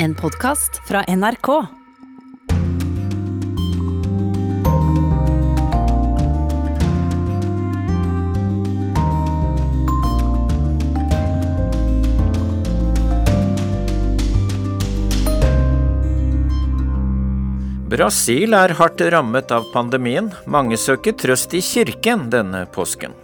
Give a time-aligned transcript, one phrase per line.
[0.00, 1.48] En podkast fra NRK.
[17.88, 20.30] Brasil er hardt rammet av pandemien.
[20.46, 23.18] Mange søker trøst i kirken denne påsken.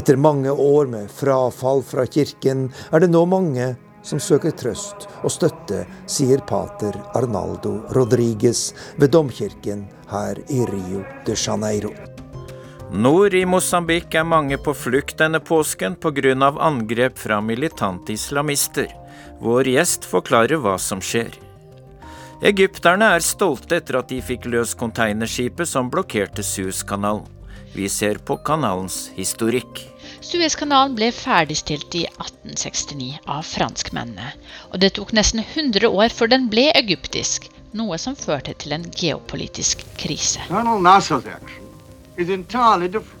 [0.00, 3.74] Etter mange år med frafall fra kirken er det nå mange
[4.06, 11.36] som søker trøst og støtte, sier pater Arnaldo Rodriguez ved domkirken her i Rio de
[11.36, 11.90] Janeiro.
[12.90, 16.32] Nord i Mosambik er mange på flukt denne påsken pga.
[16.58, 18.88] angrep fra militante islamister.
[19.40, 21.36] Vår gjest forklarer hva som skjer.
[22.42, 27.39] Egypterne er stolte etter at de fikk løs containerskipet som blokkerte Suezkanalen.
[27.72, 29.84] Vi ser på kanalens historikk.
[30.20, 34.32] Suezkanalen ble ferdigstilt i 1869 av franskmennene,
[34.70, 38.88] og det tok nesten 100 år før den ble egyptisk, noe som førte til en
[38.90, 40.42] geopolitisk krise.
[40.48, 41.70] Colonel Nasser's action
[42.16, 43.16] is entirely different.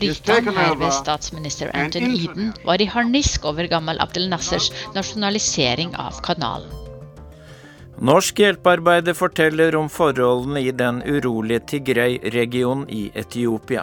[0.00, 6.79] Britene, her statsminister Anton Eden, var i harnisk over gammel Abdel Nassers nasjonalisering av kanalen.
[8.00, 13.82] Norsk hjelpearbeider forteller om forholdene i den urolige Tigray-regionen i Etiopia.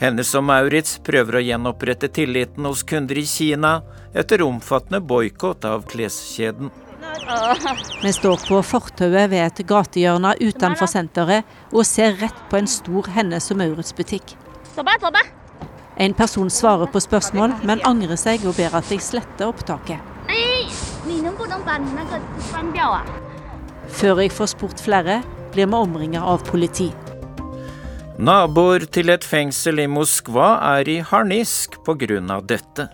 [0.00, 3.74] Hennes og Maurits prøver å gjenopprette tilliten hos kunder i Kina
[4.16, 6.72] etter omfattende boikott av kleskjeden.
[8.02, 13.10] Vi står på fortauet ved et gatehjørne utenfor senteret og ser rett på en stor
[13.12, 14.34] Hennes og Maurits-butikk.
[16.00, 20.11] En person svarer på spørsmål, men angrer seg og ber at jeg sletter opptaket.
[23.92, 25.20] Før jeg får spurt flere,
[25.52, 26.90] blir vi omringet av politi.
[28.22, 32.40] Naboer til et fengsel i Moskva er i harnisk pga.
[32.40, 32.88] dette.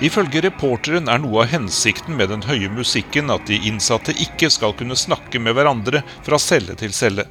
[0.00, 4.74] Ifølge reporteren er noe av hensikten med den høye musikken at de innsatte ikke skal
[4.76, 7.24] kunne snakke med hverandre fra celle til celle.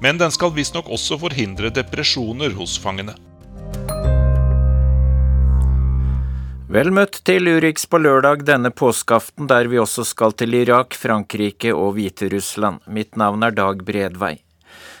[0.00, 3.16] Men den skal visstnok også forhindre depresjoner hos fangene.
[6.76, 11.70] Vel møtt til Urix på lørdag denne påskeaften, der vi også skal til Irak, Frankrike
[11.72, 12.82] og Hviterussland.
[12.92, 14.34] Mitt navn er Dag Bredvei.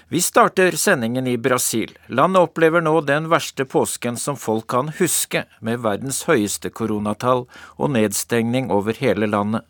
[0.08, 1.92] Vi starter sendingen i Brasil.
[2.08, 7.44] Landet opplever nå den verste påsken som folk kan huske, med verdens høyeste koronatall
[7.76, 9.66] og nedstengning over hele landet.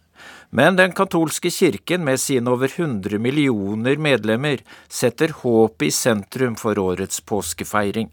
[0.54, 6.78] Men den katolske kirken med sine over 100 millioner medlemmer setter håpet i sentrum for
[6.78, 8.12] årets påskefeiring.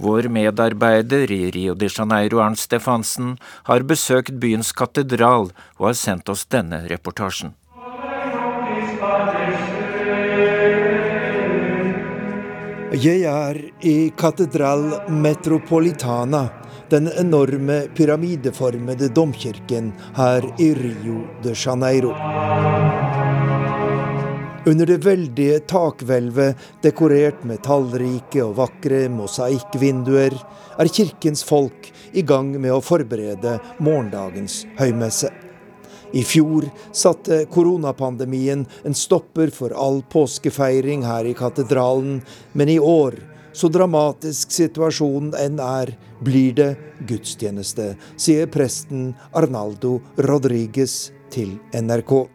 [0.00, 3.34] Vår medarbeider i Rio de Janeiro, Arnt Stefansen,
[3.68, 7.52] har besøkt byens katedral og har sendt oss denne reportasjen.
[12.90, 16.46] Jeg er i Katedral Metropolitana,
[16.90, 22.16] den enorme pyramideformede domkirken her i Rio de Janeiro.
[24.70, 30.36] Under det veldige takhvelvet, dekorert med tallrike og vakre mosaikkvinduer,
[30.78, 35.32] er kirkens folk i gang med å forberede morgendagens høymesse.
[36.14, 42.20] I fjor satte koronapandemien en stopper for all påskefeiring her i katedralen,
[42.52, 43.18] men i år,
[43.50, 46.72] så dramatisk situasjonen enn er, blir det
[47.10, 49.98] gudstjeneste, sier presten Arnaldo
[50.30, 52.28] Rodriguez til NRK.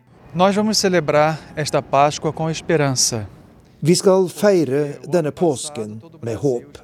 [3.79, 6.81] Vi skal feire denne påsken med håp.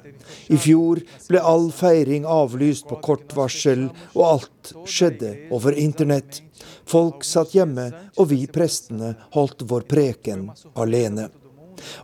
[0.48, 6.40] I fjor ble all feiring avlyst på kort varsel, og alt skjedde over internett.
[6.88, 11.28] Folk satt hjemme, og vi prestene holdt vår preken alene.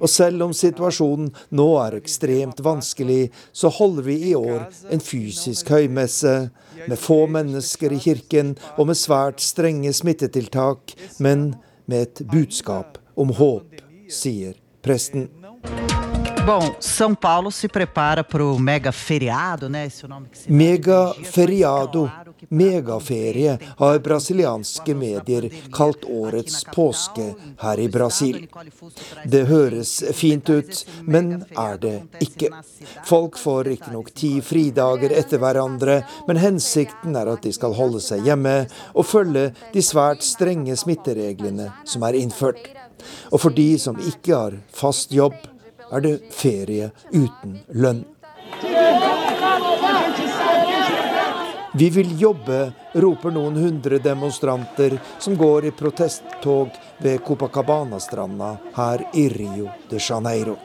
[0.01, 5.73] Og selv om situasjonen nå er ekstremt vanskelig, så holder vi i år en fysisk
[5.75, 6.51] høymesse,
[6.89, 11.51] med få mennesker i kirken og med svært strenge smittetiltak, men
[11.91, 15.29] med et budskap om håp, sier presten.
[16.49, 19.85] Bom, São Paulo se prepara para o mega feriado, né?
[19.85, 22.11] Esse é o nome que se Mega feriado,
[22.49, 27.33] megaferie, har brasilianske medier kalt årets påske
[27.63, 28.41] her i Brasil.
[29.25, 32.51] Det høres fint ut, men er det ikke.
[33.09, 38.27] Folk får riktignok ti fridager etter hverandre, men hensikten er at de skal holde seg
[38.27, 38.57] hjemme
[38.95, 42.71] og følge de svært strenge smittereglene som er innført.
[43.33, 45.37] Og for de som ikke har fast jobb,
[45.93, 48.05] er det ferie uten lønn.
[51.79, 59.29] Vi vil jobbe, roper noen hundre demonstranter som går i protesttog ved Copacabana-stranda her i
[59.31, 60.57] Rio de Janeiro.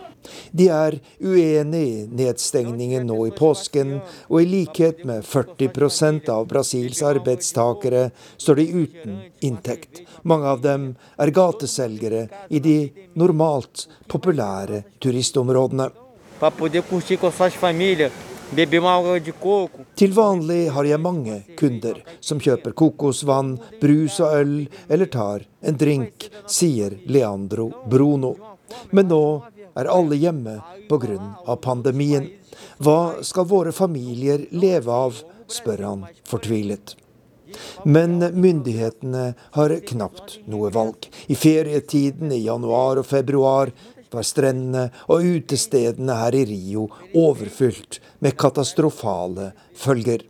[0.50, 4.00] De er uenig i nedstengningen nå i påsken,
[4.32, 8.08] og i likhet med 40% av Brasils arbeidstakere
[8.42, 10.02] står de uten inntekt.
[10.24, 12.78] Mange av dem er gateselgere i de
[13.14, 15.92] normalt populære turistområdene.
[18.54, 24.54] Til vanlig har jeg mange kunder som kjøper kokosvann, brus og øl
[24.94, 28.36] eller tar en drink, sier Leandro Bruno.
[28.92, 29.24] Men nå
[29.74, 30.60] er alle hjemme
[30.90, 31.56] pga.
[31.62, 32.30] pandemien.
[32.78, 36.96] Hva skal våre familier leve av, spør han fortvilet.
[37.86, 41.10] Men myndighetene har knapt noe valg.
[41.28, 43.74] I ferietiden i januar og februar
[44.14, 50.26] var strendene og utestedene her i Rio overfylt med katastrofale følger.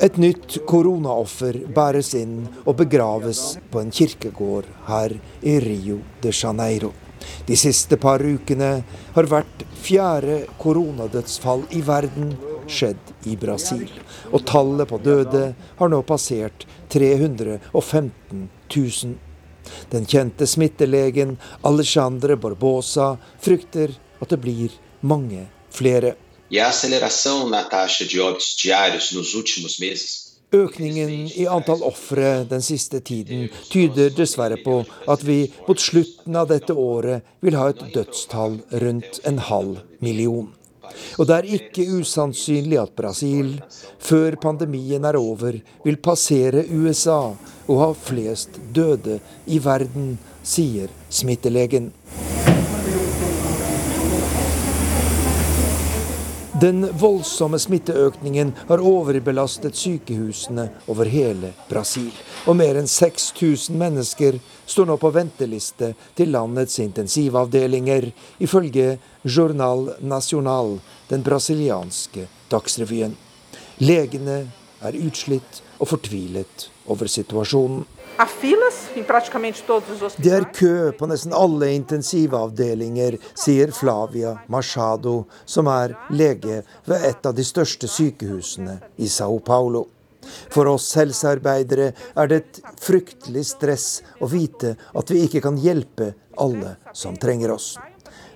[0.00, 5.12] Et nytt koronaoffer bæres inn og begraves på en kirkegård her
[5.44, 6.94] i Rio de Janeiro.
[7.46, 8.70] De siste par ukene
[9.14, 12.32] har hvert fjerde koronadødsfall i verden
[12.70, 13.90] skjedd i Brasil.
[14.32, 19.18] Og tallet på døde har nå passert 315 000.
[19.90, 21.36] Den kjente smittelegen
[21.66, 26.14] Alexandre Barbosa frykter at det blir mange flere.
[30.50, 34.80] Økningen i antall ofre den siste tiden tyder dessverre på
[35.14, 40.48] at vi mot slutten av dette året vil ha et dødstall rundt en halv million.
[41.18, 43.52] Og det er ikke usannsynlig at Brasil,
[44.02, 47.36] før pandemien er over, vil passere USA
[47.70, 51.92] og ha flest døde i verden, sier smittelegen.
[56.60, 62.10] Den voldsomme smitteøkningen har overbelastet sykehusene over hele Brasil.
[62.44, 64.36] Og mer enn 6000 mennesker
[64.68, 68.10] står nå på venteliste til landets intensivavdelinger,
[68.44, 70.76] ifølge Journal Nacional,
[71.08, 73.16] den brasilianske dagsrevyen.
[73.80, 74.42] Legene
[74.84, 77.86] er utslitt og fortvilet over situasjonen.
[80.20, 86.60] Det er kø på nesten alle intensivavdelinger, sier Flavia Machado, som er lege
[86.90, 89.86] ved et av de største sykehusene i Sao Paulo.
[90.52, 93.88] For oss helsearbeidere er det et fryktelig stress
[94.20, 97.72] å vite at vi ikke kan hjelpe alle som trenger oss.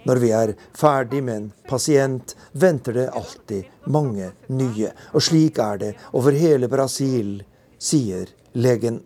[0.04, 4.92] Når vi er ferdig med en pasient, venter det alltid mange nye.
[5.12, 7.42] Og slik er det over hele Brasil,
[7.78, 9.00] sier legen.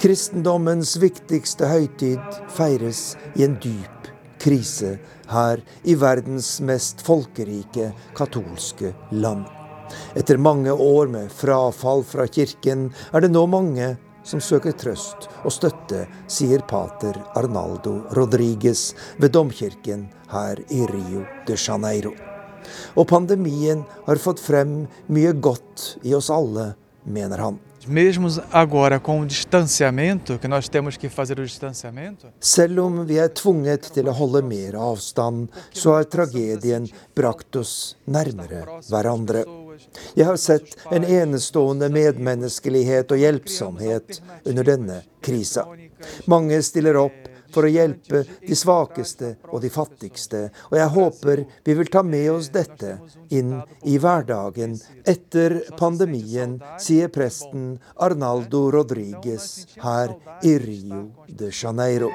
[0.00, 4.00] Kristendommens viktigste høytid feires i en dyp
[4.40, 4.96] krise
[5.30, 9.44] her i verdens mest folkerike katolske land.
[10.14, 13.96] Etter mange år med frafall fra kirken er det nå mange
[14.30, 21.58] som søker trøst og støtte, sier pater Arnaldo Rodriges ved domkirken her i Rio de
[21.58, 22.14] Janeiro.
[22.94, 26.74] Og pandemien har fått frem mye godt i oss alle,
[27.04, 27.58] mener han.
[32.40, 37.96] Selv om vi er tvunget til å holde mer avstand, så har tragedien brakt oss
[38.04, 39.46] nærmere hverandre.
[40.14, 45.66] Jeg har sett en enestående medmenneskelighet og hjelpsomhet under denne krisa.
[46.30, 50.42] Mange stiller opp for å hjelpe de svakeste og de fattigste.
[50.70, 52.96] Og jeg håper vi vil ta med oss dette
[53.34, 54.76] inn i hverdagen
[55.08, 59.50] etter pandemien, sier presten Arnaldo Rodriguez
[59.82, 60.14] her
[60.46, 62.12] i Rio de Janeiro.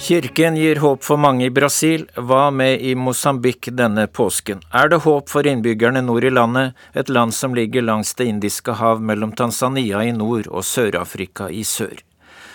[0.00, 2.06] Kirken gir håp for mange i Brasil.
[2.16, 4.62] Hva med i Mosambik denne påsken?
[4.72, 8.72] Er det håp for innbyggerne nord i landet, et land som ligger langs Det indiske
[8.80, 12.00] hav mellom Tanzania i nord og Sør-Afrika i sør?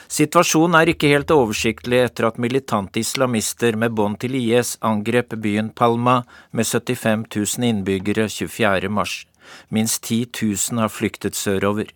[0.10, 5.70] Situasjonen er ikke helt oversiktlig etter at militante islamister med bånd til IS angrep byen
[5.70, 8.90] Palma med 75 000 innbyggere 24.
[8.90, 9.28] mars.
[9.70, 11.94] Minst 10 000 har flyktet sørover.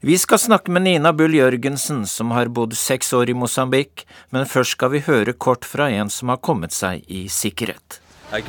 [0.00, 4.46] Vi skal snakke med Nina Bull Jørgensen, som har bodd seks år i Mosambik, men
[4.46, 8.00] først skal vi høre kort fra en som har kommet seg i sikkerhet.
[8.26, 8.42] Um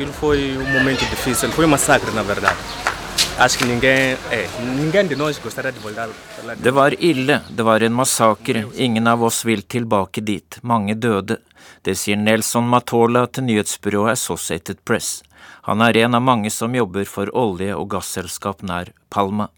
[6.64, 11.38] det var ille, det var en massakre, ingen av oss vil tilbake dit, mange døde.
[11.82, 15.22] Det sier Nelson Matola til nyhetsbyrået Associated Press.
[15.70, 19.50] Han er en av mange som jobber for olje- og gasselskap nær Palma.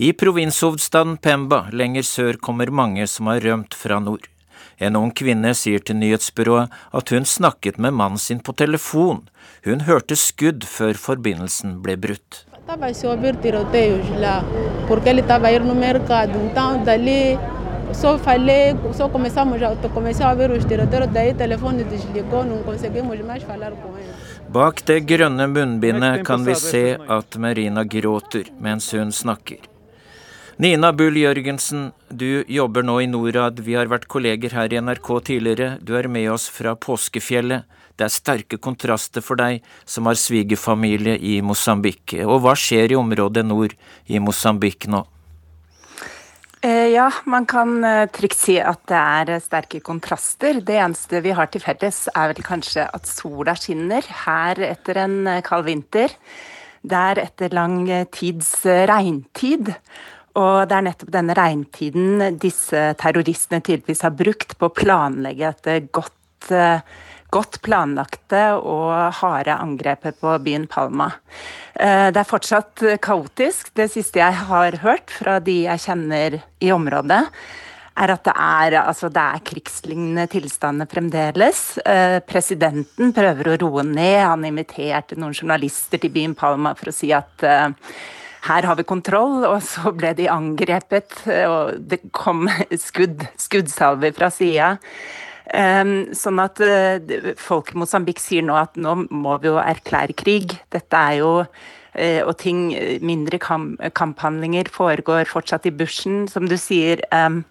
[0.00, 4.22] I provinshovedstaden Pemba lenger sør kommer mange som har rømt fra nord.
[4.80, 9.26] En ung kvinne sier til nyhetsbyrået at hun snakket med mannen sin på telefon.
[9.66, 12.46] Hun hørte skudd før forbindelsen ble brutt.
[17.92, 23.18] só falei, só começamos a, a ver os tiroteiros, daí o telefone desligou, não conseguimos
[23.26, 24.14] mais falar com ele.
[24.48, 29.69] Bak det grønne munnbindet kan vi se at Merina gråter mens hun snakker.
[30.60, 33.62] Nina Bull Jørgensen, du jobber nå i Norad.
[33.64, 35.68] Vi har vært kolleger her i NRK tidligere.
[35.80, 37.64] Du er med oss fra påskefjellet.
[37.96, 42.12] Det er sterke kontraster for deg som har svigerfamilie i Mosambik.
[42.26, 43.72] Og hva skjer i området nord
[44.04, 45.00] i Mosambik nå?
[46.60, 50.60] Eh, ja, man kan eh, trygt si at det er eh, sterke kontraster.
[50.60, 55.20] Det eneste vi har til felles, er vel kanskje at sola skinner her etter en
[55.40, 56.12] kald vinter.
[56.84, 59.72] Der etter lang tids regntid.
[60.38, 65.90] Og det er nettopp denne regntiden disse terroristene tydeligvis har brukt på å planlegge et
[65.90, 66.16] godt
[67.30, 71.10] godt planlagte og harde angrepet på byen Palma.
[71.74, 73.72] Eh, det er fortsatt kaotisk.
[73.76, 77.22] Det siste jeg har hørt fra de jeg kjenner i området,
[78.00, 81.64] er at det er, altså det er krigslignende tilstander fremdeles.
[81.84, 84.22] Eh, presidenten prøver å roe ned.
[84.24, 87.68] Han inviterte noen journalister til byen Palma for å si at eh,
[88.46, 91.16] her har vi kontroll, og så ble de angrepet,
[91.46, 92.46] og det kom
[92.88, 94.76] skudd, skuddsalver fra sida.
[95.56, 100.14] Ehm, sånn at eh, folk i Mosambik sier nå at nå må vi jo erklære
[100.18, 100.54] krig.
[100.70, 102.68] Dette er jo eh, og ting,
[103.02, 106.28] mindre kamphandlinger foregår fortsatt i bushen.
[106.30, 107.42] Som du sier, ehm,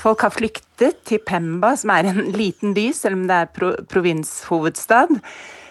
[0.00, 5.20] folk har flyktet til Pemba, som er en liten by, selv om det er provinshovedstad.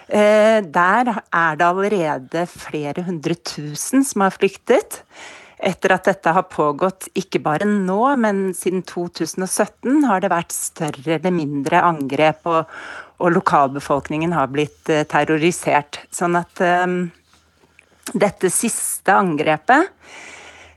[0.07, 5.01] Eh, der er det allerede flere hundre tusen som har flyktet
[5.63, 11.17] etter at dette har pågått ikke bare nå, men siden 2017 har det vært større
[11.17, 12.73] eller mindre angrep, og,
[13.23, 16.01] og lokalbefolkningen har blitt uh, terrorisert.
[16.11, 17.05] Sånn at um,
[18.11, 19.87] dette siste angrepet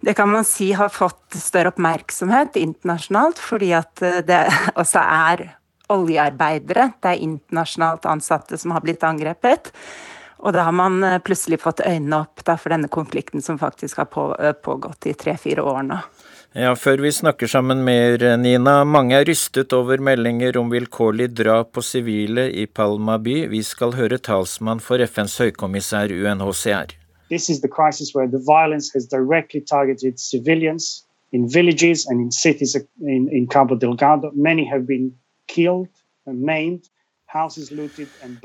[0.07, 4.45] det kan man si har fått større oppmerksomhet internasjonalt, fordi at eh, det
[4.79, 5.49] også er
[5.93, 9.73] oljearbeidere, det er internasjonalt ansatte som har blitt angrepet.
[10.45, 14.11] Og da har man eh, plutselig fått øynene opp for denne konflikten som faktisk har
[14.13, 16.01] på, eh, pågått i tre-fire år nå.
[16.57, 18.85] Ja, Før vi snakker sammen mer, Nina.
[18.85, 23.47] Mange er rystet over meldinger om vilkårlig drap på sivile i Palma by.
[23.53, 26.95] Vi skal høre talsmann for FNs høykommissær UNHCR.
[27.29, 32.31] This is the crisis where the violence has directly targeted civilians in villages and in
[32.31, 34.31] cities in, in Cabo Delgado.
[34.35, 35.13] Many have been
[35.47, 35.89] killed
[36.27, 36.91] and maimed.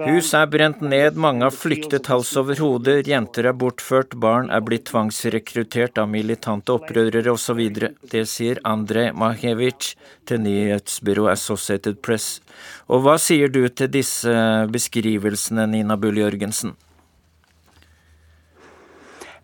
[0.01, 4.63] Hus er brent ned, mange har flyktet hals over hode, jenter er bortført, barn er
[4.65, 7.61] blitt tvangsrekruttert av militante opprørere osv.
[8.11, 9.93] Det sier Andrej Mahevic
[10.27, 12.39] til nyhetsbyrået Associated Press.
[12.89, 14.33] Og hva sier du til disse
[14.73, 16.73] beskrivelsene, Nina Bull Jørgensen?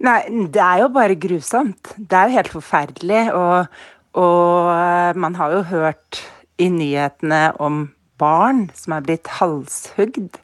[0.04, 0.22] Nei,
[0.54, 1.94] det er jo bare grusomt.
[1.98, 3.22] Det er jo helt forferdelig.
[3.38, 3.80] Og,
[4.18, 6.26] og man har jo hørt
[6.58, 7.88] i nyhetene om
[8.22, 10.40] barn som er blitt halshugd.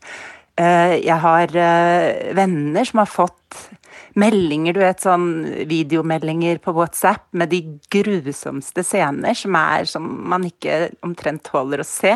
[0.60, 3.64] Eh, jeg har eh, venner som har fått
[4.20, 5.30] meldinger, du vet sånn
[5.70, 11.88] videomeldinger på WhatsApp med de grusomste scener som er som man ikke omtrent tåler å
[11.88, 12.14] se.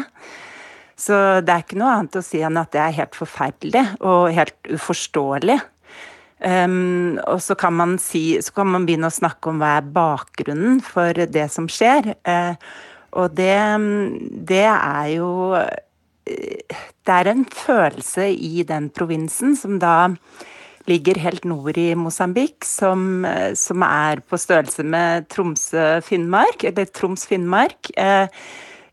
[0.98, 4.30] Så det er ikke noe annet å si enn at det er helt forferdelig og
[4.34, 5.58] helt uforståelig.
[6.38, 10.82] Um, og så kan, si, så kan man begynne å snakke om hva er bakgrunnen
[10.86, 12.13] for det som skjer.
[12.25, 12.54] Uh,
[13.11, 13.55] og det,
[14.49, 15.31] det er jo
[16.27, 20.09] Det er en følelse i den provinsen som da
[20.87, 27.91] ligger helt nord i Mosambik, som, som er på størrelse med Tromsø-Finnmark, eller Troms-Finnmark.
[27.99, 28.27] Eh,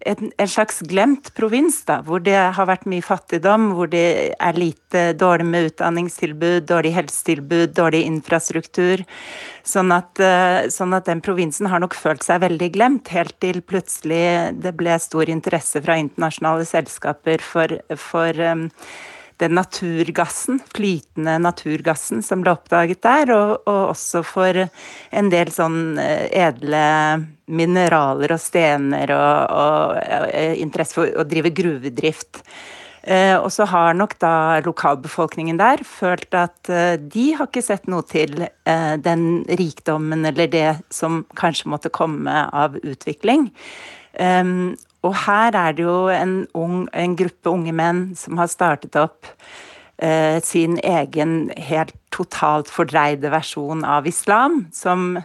[0.04, 4.58] en, en, slags glemt provins, da, hvor det har vært mye fattigdom, hvor det er
[4.58, 9.04] lite dårlig med utdanningstilbud, dårlig helsetilbud, dårlig infrastruktur.
[9.64, 13.62] Sånn at, eh, sånn at, den provinsen har nok følt seg veldig glemt, helt til
[13.64, 18.68] plutselig det ble stor interesse fra internasjonale selskaper for, for um,
[19.42, 25.98] den naturgassen, flytende naturgassen som ble oppdaget der, og, og, også for en del sånn
[26.00, 26.84] eh, edle
[27.50, 32.40] mineraler og stener og, og, og eh, interesse for å drive gruvedrift.
[33.04, 38.06] Eh, og så har nok da lokalbefolkningen der følt at de har ikke sett noe
[38.08, 39.26] til den
[39.60, 43.50] rikdommen eller det som kanskje måtte komme av utvikling.
[44.14, 48.96] Um, og her er det jo en, ung, en gruppe unge menn som har startet
[48.96, 49.28] opp
[49.98, 55.18] eh, sin egen helt totalt fordreide versjon av islam, som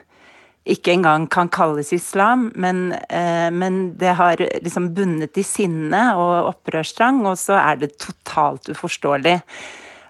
[0.70, 6.52] ikke engang kan kalles islam, men, eh, men det har liksom bundet i sinne og
[6.52, 9.40] opprørstrang, og så er det totalt uforståelig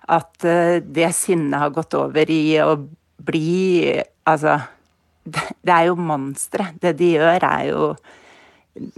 [0.09, 2.73] at eh, det sinnet har gått over i å
[3.19, 3.99] bli
[4.29, 4.59] Altså,
[5.25, 6.67] det er jo monstre.
[6.77, 7.85] Det de gjør, er jo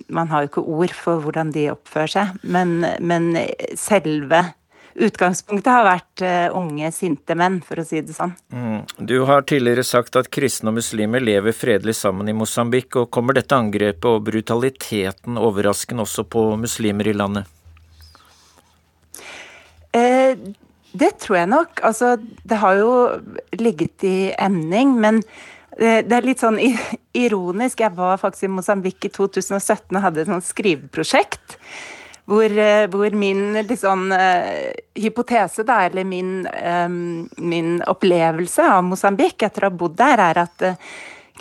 [0.08, 3.32] Man har jo ikke ord for hvordan de oppfører seg, men, men
[3.80, 4.44] selve
[5.00, 8.34] utgangspunktet har vært uh, unge, sinte menn, for å si det sånn.
[8.54, 8.82] Mm.
[9.08, 12.96] Du har tidligere sagt at kristne og muslimer lever fredelig sammen i Mosambik.
[13.00, 17.48] og Kommer dette angrepet og brutaliteten overraskende også på muslimer i landet?
[19.96, 20.36] Eh,
[20.92, 21.82] det tror jeg nok.
[21.88, 22.92] Altså, det har jo
[23.60, 25.24] ligget i emning, men
[25.80, 26.60] det er litt sånn
[27.16, 27.80] ironisk.
[27.80, 31.58] Jeg var faktisk i Mosambik i 2017 og hadde et sånt skriveprosjekt
[32.32, 34.12] hvor, eh, hvor min liksom,
[34.96, 40.40] hypotese, da, eller min, um, min, opplevelse av Mosambik etter å ha bodd der, er
[40.46, 40.66] at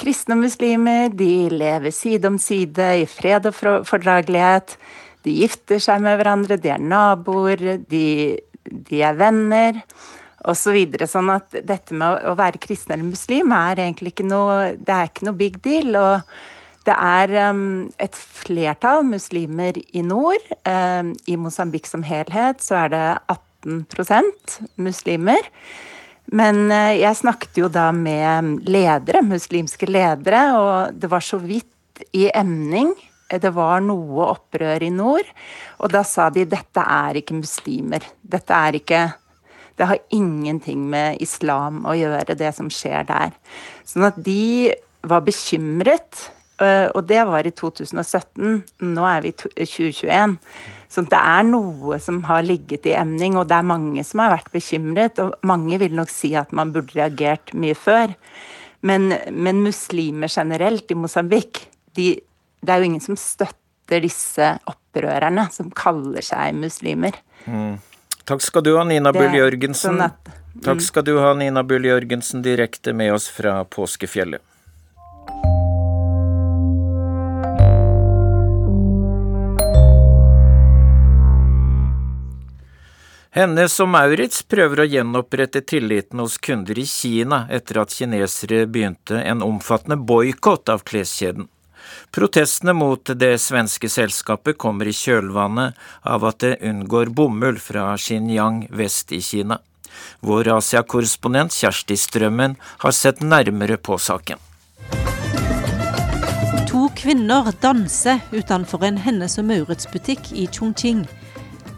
[0.01, 4.79] kristne og muslimer de lever side om side i fred og fordragelighet.
[5.27, 8.07] De gifter seg med hverandre, de er naboer, de,
[8.65, 9.83] de er venner
[10.45, 10.61] osv.
[10.61, 11.09] Så videre.
[11.11, 15.11] sånn at dette med å være kristen eller muslim er egentlig ikke noe, det er
[15.11, 15.97] ikke noe big deal.
[15.97, 16.33] og
[16.89, 20.43] det er um, et flertall muslimer i nord.
[20.65, 23.05] Um, I Mosambik som helhet så er det
[23.69, 25.51] 18% muslimer.
[26.33, 32.07] Men uh, jeg snakket jo da med ledere, muslimske ledere, og det var så vidt
[32.17, 32.95] i emning.
[33.31, 35.29] Det var noe opprør i nord,
[35.79, 38.03] og da sa de dette er ikke muslimer.
[38.27, 39.05] Dette er ikke
[39.81, 43.33] Det har ingenting med islam å gjøre, det som skjer der.
[43.89, 44.75] Sånn at de
[45.09, 46.29] var bekymret
[46.61, 48.61] Eh, og det var i 2017.
[48.85, 50.37] Nå er vi i 2021.
[50.91, 54.35] Så det er noe som har ligget i emning, og det er mange som har
[54.35, 55.21] vært bekymret.
[55.23, 58.13] Og mange vil nok si at man burde reagert mye før.
[58.87, 62.15] Men, men muslimer generelt i Mosambik, de,
[62.61, 67.17] det er jo ingen som støtter disse opprørerne som kaller seg muslimer.
[67.45, 67.77] Mm.
[68.31, 69.97] Takk skal du ha, Nina Bull Jørgensen.
[69.97, 70.61] Sånn at, mm.
[70.63, 74.39] Takk skal du ha, Nina Bull Jørgensen, direkte med oss fra påskefjellet.
[83.35, 89.19] Hennes og Maurits prøver å gjenopprette tilliten hos kunder i Kina etter at kinesere begynte
[89.19, 91.51] en omfattende boikott av kleskjeden.
[92.11, 98.65] Protestene mot det svenske selskapet kommer i kjølvannet av at det unngår bomull fra Xinjiang
[98.75, 99.61] vest i Kina.
[100.27, 104.43] Vår Asia-korrespondent Kjersti Strømmen har sett nærmere på saken.
[106.67, 111.05] To kvinner danser utenfor en Hennes og Maurits-butikk i Chongqing.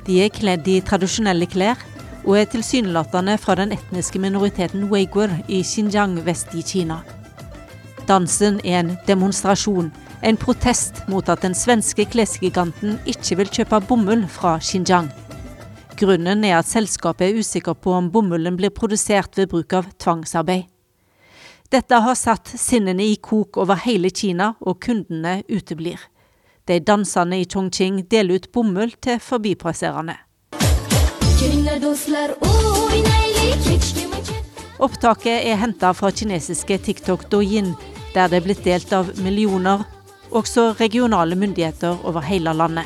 [0.06, 1.76] De er kledd i tradisjonelle klær
[2.22, 7.02] og er tilsynelatende fra den etniske minoriteten Weigur i Xinjiang vest i Kina.
[8.08, 9.92] Dansen er en demonstrasjon,
[10.22, 15.10] en protest mot at den svenske klesgiganten ikke vil kjøpe bomull fra Xinjiang.
[15.98, 20.68] Grunnen er at selskapet er usikker på om bomullen blir produsert ved bruk av tvangsarbeid.
[21.72, 26.00] Dette har satt sinnene i kok over hele Kina, og kundene uteblir.
[26.68, 30.18] De dansende i Chongqing deler ut bomull til forbipasserende.
[34.82, 37.72] Opptaket er henta fra kinesiske TikTok Douyin,
[38.14, 39.86] der det er blitt delt av millioner,
[40.32, 42.84] også regionale myndigheter over hele landet.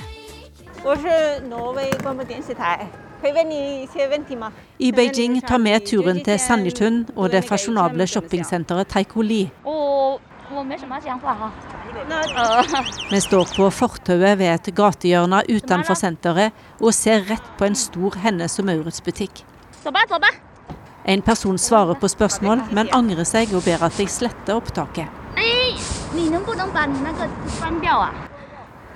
[4.79, 9.51] I Beijing tar vi turen til Sanjitun og det fasjonable shoppingsenteret Taikoli.
[13.11, 18.19] Vi står på fortauet ved et gatehjørne utenfor senteret og ser rett på en stor
[18.23, 19.43] Hennes og Maurits-butikk.
[21.07, 25.07] En person svarer på spørsmål, men angrer seg og ber at jeg sletter opptaket.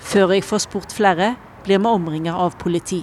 [0.00, 3.02] Før jeg får spurt flere, blir vi omringet av politi.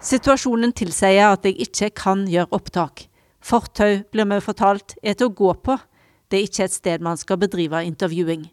[0.00, 3.02] Situasjonen tilsier at jeg ikke kan gjøre opptak.
[3.44, 5.76] Fortau, blir vi fortalt, er til å gå på.
[6.30, 8.46] Det er ikke et sted man skal bedrive intervjuing.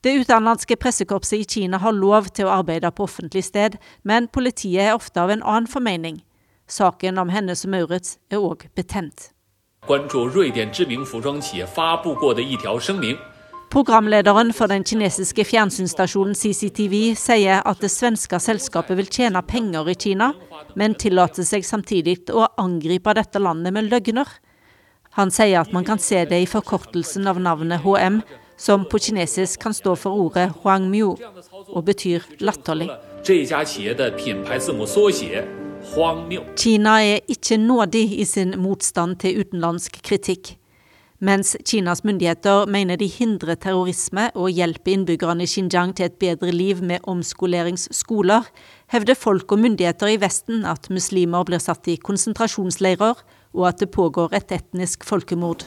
[0.00, 4.86] Det utenlandske pressekorpset i Kina har lov til å arbeide på offentlig sted, men politiet
[4.86, 6.22] er ofte av en annen formening.
[6.70, 9.28] Saken om Hennes og Maurits er òg betent.
[13.70, 19.94] Programlederen for den kinesiske fjernsynsstasjonen CCTV sier at det svenske selskapet vil tjene penger i
[19.94, 20.32] Kina,
[20.78, 24.30] men tillater seg samtidig å angripe dette landet med løgner.
[25.18, 28.22] Han sier at man kan se det i forkortelsen av navnet HM,
[28.60, 31.16] som på kinesisk kan stå for ordet huangmiu
[31.66, 32.90] og betyr latterlig.
[36.56, 40.56] Kina er ikke nådig i sin motstand til utenlandsk kritikk.
[41.20, 46.48] Mens Kinas myndigheter mener de hindrer terrorisme og hjelper innbyggerne i Xinjiang til et bedre
[46.52, 48.48] liv med omskoleringsskoler,
[48.88, 53.20] hevder folk og myndigheter i Vesten at muslimer blir satt i konsentrasjonsleirer,
[53.52, 55.66] og at det pågår et etnisk folkemord.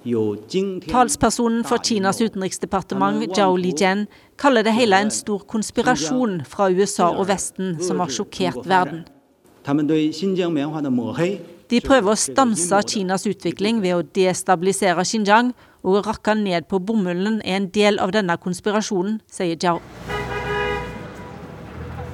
[0.00, 7.28] Talspersonen for Kinas utenriksdepartement, Zhao Lijian, kaller det hele en stor konspirasjon fra USA og
[7.28, 9.04] Vesten som har sjokkert verden.
[11.70, 15.52] De prøver å stanse Kinas utvikling ved å destabilisere Xinjiang,
[15.84, 19.84] og å rakke ned på bomullen er en del av denne konspirasjonen, sier Zhao.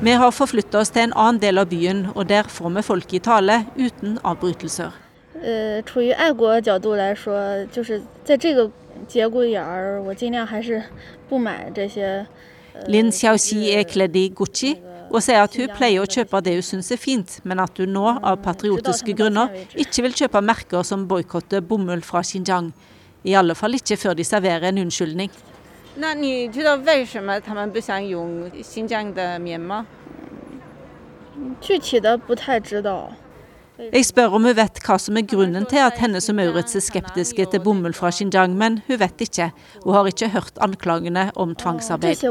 [0.03, 3.15] Vi har forflytta oss til en annen del av byen, og der får vi folk
[3.15, 5.06] i tale uten avbrytelser.
[5.42, 8.70] 呃，出于爱国角度来说，就是在这个
[9.08, 10.84] 节骨眼儿，我尽量还是
[11.30, 12.26] 不买这些。
[12.88, 14.78] Lin Xiaoxi er kledd i Gucci
[15.12, 17.92] og sier at hun pleier å kjøpe det hun syns er fint, men at hun
[17.92, 22.72] nå, av patriotiske grunner, ikke vil kjøpe merker som boikotter bomull fra Xinjiang.
[23.24, 25.30] I alle fall ikke før de serverer en unnskyldning.
[25.98, 29.86] 那你知道为什么他们不想用新疆的棉吗？
[31.60, 33.12] 具体的不太知道。
[33.77, 36.85] jeg spør om hun vet hva som er grunnen til at Hennes og Maurits er
[36.85, 39.51] skeptiske til bomull fra Xinjiang, men hun vet ikke.
[39.85, 42.25] Hun har ikke hørt anklagene om tvangsarbeid.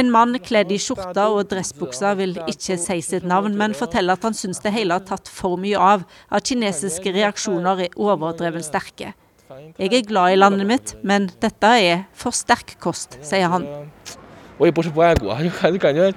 [0.00, 4.26] En mann kledd i skjorte og dressbuksa vil ikke si sitt navn, men forteller at
[4.26, 9.14] han syns det hele har tatt for mye av, at kinesiske reaksjoner er overdreven sterke.
[9.50, 13.64] Jeg er glad i landet mitt, men dette er for sterk kost, sier han.
[14.59, 16.11] 我也不是不爱国，就感就感觉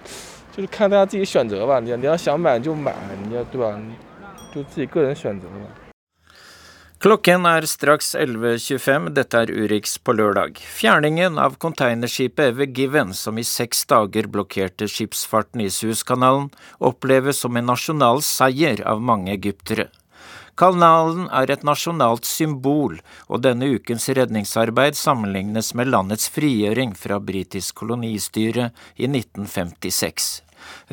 [0.55, 1.81] 就是看大家自己选择吧。
[1.81, 2.95] 你你要想买就买，
[3.29, 3.79] 你要对吧？
[4.55, 5.67] 就自己个人选择吧。
[7.01, 10.59] Klokken er straks 11.25, dette er Urix på lørdag.
[10.59, 17.55] Fjerningen av containerskipet Ever Given, som i seks dager blokkerte skipsfarten i Suezkanalen, oppleves som
[17.55, 19.93] en nasjonal seier av mange egyptere.
[20.56, 27.82] Kanalen er et nasjonalt symbol, og denne ukens redningsarbeid sammenlignes med landets frigjøring fra britisk
[27.82, 30.30] kolonistyre i 1956.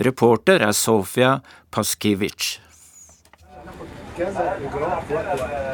[0.09, 1.37] Reporter er Sofia
[1.70, 2.57] Paskiewicz.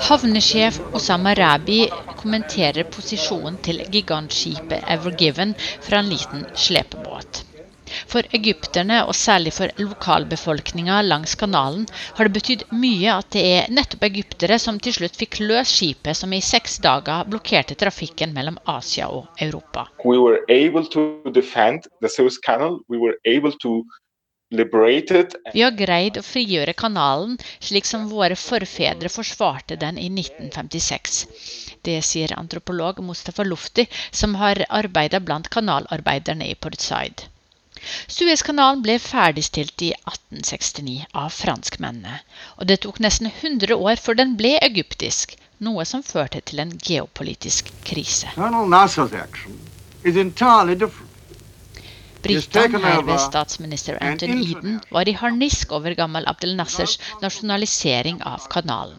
[0.08, 1.80] Havnesjef Osama Rabi
[2.18, 5.54] kommenterer posisjonen til gigantskipet Ever Given
[5.86, 7.45] fra en liten slepebåt.
[8.10, 11.86] For egypterne, og særlig for lokalbefolkninga langs kanalen,
[12.18, 16.18] har det betydd mye at det er nettopp egyptere som til slutt fikk løs skipet
[16.18, 19.86] som i seks dager blokkerte trafikken mellom Asia og Europa.
[20.04, 22.80] we were able to defend the Suez Canal.
[22.88, 23.84] We were able to
[24.50, 25.26] liberate.
[25.54, 31.22] Vi har greid å frigjøre kanalen slik som våre forfedre forsvarte den i 1956.
[31.86, 37.26] Det sier antropolog Mustafa Lufti, som har arbeida blant kanalarbeiderne i Port Said.
[38.08, 42.20] Suezkanalen ble ferdigstilt i 1869 av franskmennene,
[42.56, 45.34] og det tok nesten 100 år før den ble egyptisk,
[45.66, 48.32] noe som førte til en geopolitisk krise.
[52.26, 58.98] Britene, her statsminister Anton Eden, var i harnisk over gammel Abdel Nassers nasjonalisering av kanalen.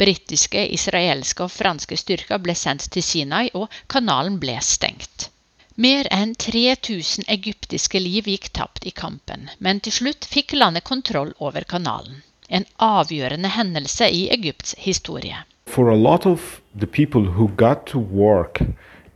[0.00, 5.28] Britiske, israelske og franske styrker ble sendt til Sinai, og kanalen ble stengt.
[5.78, 11.34] Mer enn 3000 egyptiske liv gikk tapt i kampen, men til slutt fikk landet kontroll
[11.36, 12.22] over kanalen.
[12.48, 15.42] En avgjørende hendelse i Egypts historie.
[15.66, 18.62] For a lot of the people who got to work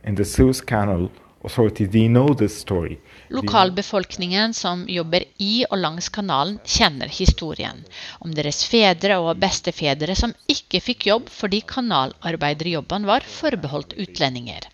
[0.03, 1.09] in the Suez Canal
[1.43, 2.99] Authority, they know this story.
[3.29, 7.81] Lokalbefolkningen som jobber i og langs kanalen, kjenner historien.
[8.19, 14.69] Om deres fedre og bestefedre som ikke fikk jobb fordi kanalarbeiderjobbene var forbeholdt utlendinger.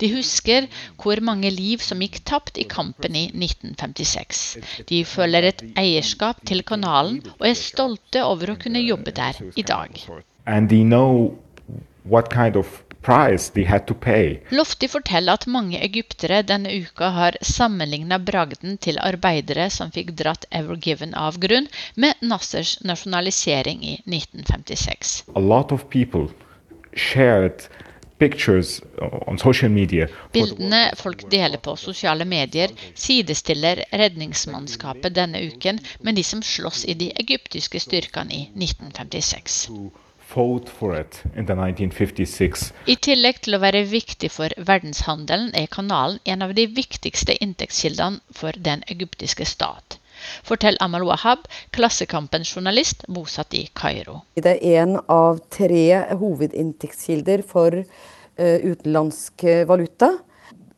[0.00, 0.68] De husker
[1.00, 4.44] hvor mange liv som gikk tapt i kampen i 1956.
[4.88, 9.66] De føler et eierskap til kanalen og er stolte over å kunne jobbe der i
[9.66, 10.00] dag.
[14.50, 20.46] Lofti forteller at mange egyptere denne uka har sammenligna bragden til arbeidere som fikk dratt
[20.50, 25.24] Ever Given av grunn, med Nassers nasjonalisering i 1956.
[25.34, 26.28] A lot of people
[26.94, 27.66] shared
[30.32, 36.94] Bildene folk deler på sosiale medier, sidestiller redningsmannskapet denne uken med de som slåss i
[36.94, 39.68] de egyptiske styrkene i 1956.
[40.32, 42.72] Fought for it in the 1956.
[42.86, 48.20] I tillegg til å være viktig for verdenshandelen, er kanalen en av de viktigste inntektskildene
[48.32, 49.98] for den egyptiske stat.
[50.46, 54.20] Fortell Amal Wahab, Klassekampens journalist bosatt i Kairo.
[54.34, 55.86] Det er en av tre
[56.18, 60.14] hovedinntektskilder for uh, utenlandsk valuta.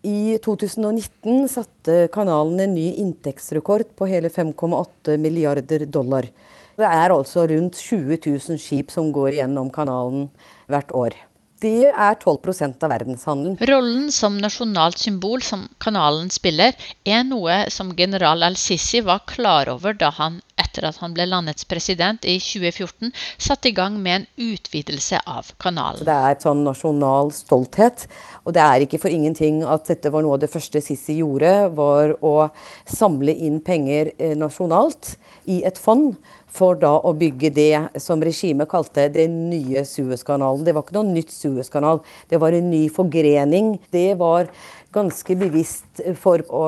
[0.04, 6.28] I 2019 satte kanalen en ny inntektsrekord på hele 5,8 milliarder dollar.
[6.76, 10.26] Det er altså rundt 20 000 skip som går gjennom kanalen
[10.68, 11.16] hvert år.
[11.64, 13.56] Det er 12% av verdenshandelen.
[13.70, 16.76] Rollen som nasjonalt symbol som kanalen spiller,
[17.08, 21.64] er noe som general al-Sisi var klar over da han, etter at han ble landets
[21.64, 26.04] president i 2014, satte i gang med en utvidelse av kanalen.
[26.04, 28.04] Det er sånn nasjonal stolthet,
[28.44, 31.54] og det er ikke for ingenting at dette var noe av det første Sisi gjorde,
[31.80, 32.50] var å
[32.84, 35.14] samle inn penger eh, nasjonalt
[35.48, 36.12] i et fond
[36.54, 40.64] for da å bygge det som regimet kalte den nye Suezkanalen.
[40.66, 43.76] Det var ikke noe nytt Suezkanal, det var en ny forgrening.
[43.94, 44.50] Det var
[44.94, 46.64] ganske bevisst for å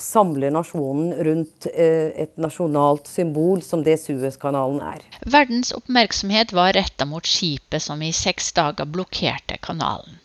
[0.00, 5.02] samle nasjonen rundt eh, et nasjonalt symbol som det Suezkanalen er.
[5.28, 10.22] Verdens oppmerksomhet var retta mot skipet som i seks dager blokkerte kanalen.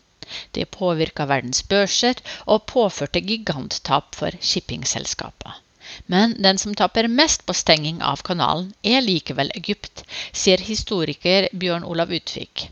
[0.56, 5.60] Det påvirka verdens børser og påførte giganttap for shippingselskaper.
[6.06, 11.84] Men den som taper mest på stenging av kanalen, er likevel Egypt, sier historiker Bjørn
[11.84, 12.68] Olav Utvik.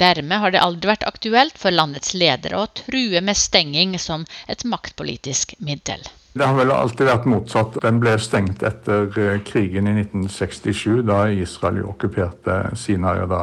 [0.00, 4.64] Dermed har det aldri vært aktuelt for landets ledere å true med stenging som et
[4.64, 6.02] maktpolitisk middel.
[6.32, 7.76] Det har vel alltid vært motsatt.
[7.84, 13.42] Den ble stengt etter eh, krigen i 1967, da Israel okkuperte Sinai og da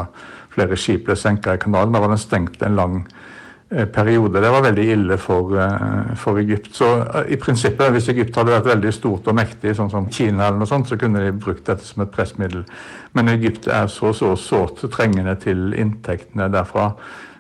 [0.49, 1.93] flere skip ble senka i kanalen.
[1.93, 3.28] Da var den stengt en lang Eh,
[3.69, 4.41] periode.
[4.41, 6.75] Det var veldig ille for, eh, for, Egypt.
[6.75, 10.47] Så eh, i prinsippet, hvis Egypt hadde vært veldig stort og mektig, sånn som Kina,
[10.47, 12.65] eller noe sånt, så kunne de brukt dette som et pressmiddel.
[13.13, 16.93] Men Egypt er så så sårt trengende til inntektene derfra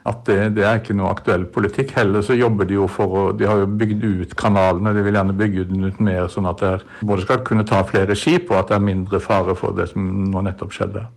[0.09, 1.91] at det, det, er ikke noe aktuell politikk.
[1.97, 5.17] Heller så jobber de jo for å De har jo bygd ut kanalene, de vil
[5.17, 8.61] gjerne bygge den ut mer, sånn at det både skal kunne ta flere skip, og
[8.61, 11.09] at det er mindre fare for det som nå nettopp skjedde.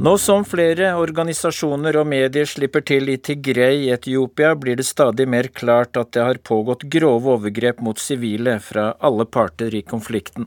[0.00, 5.26] Nå som flere organisasjoner og medier slipper til i Tigray i Etiopia, blir det stadig
[5.28, 10.46] mer klart at det har pågått grove overgrep mot sivile fra alle parter i konflikten.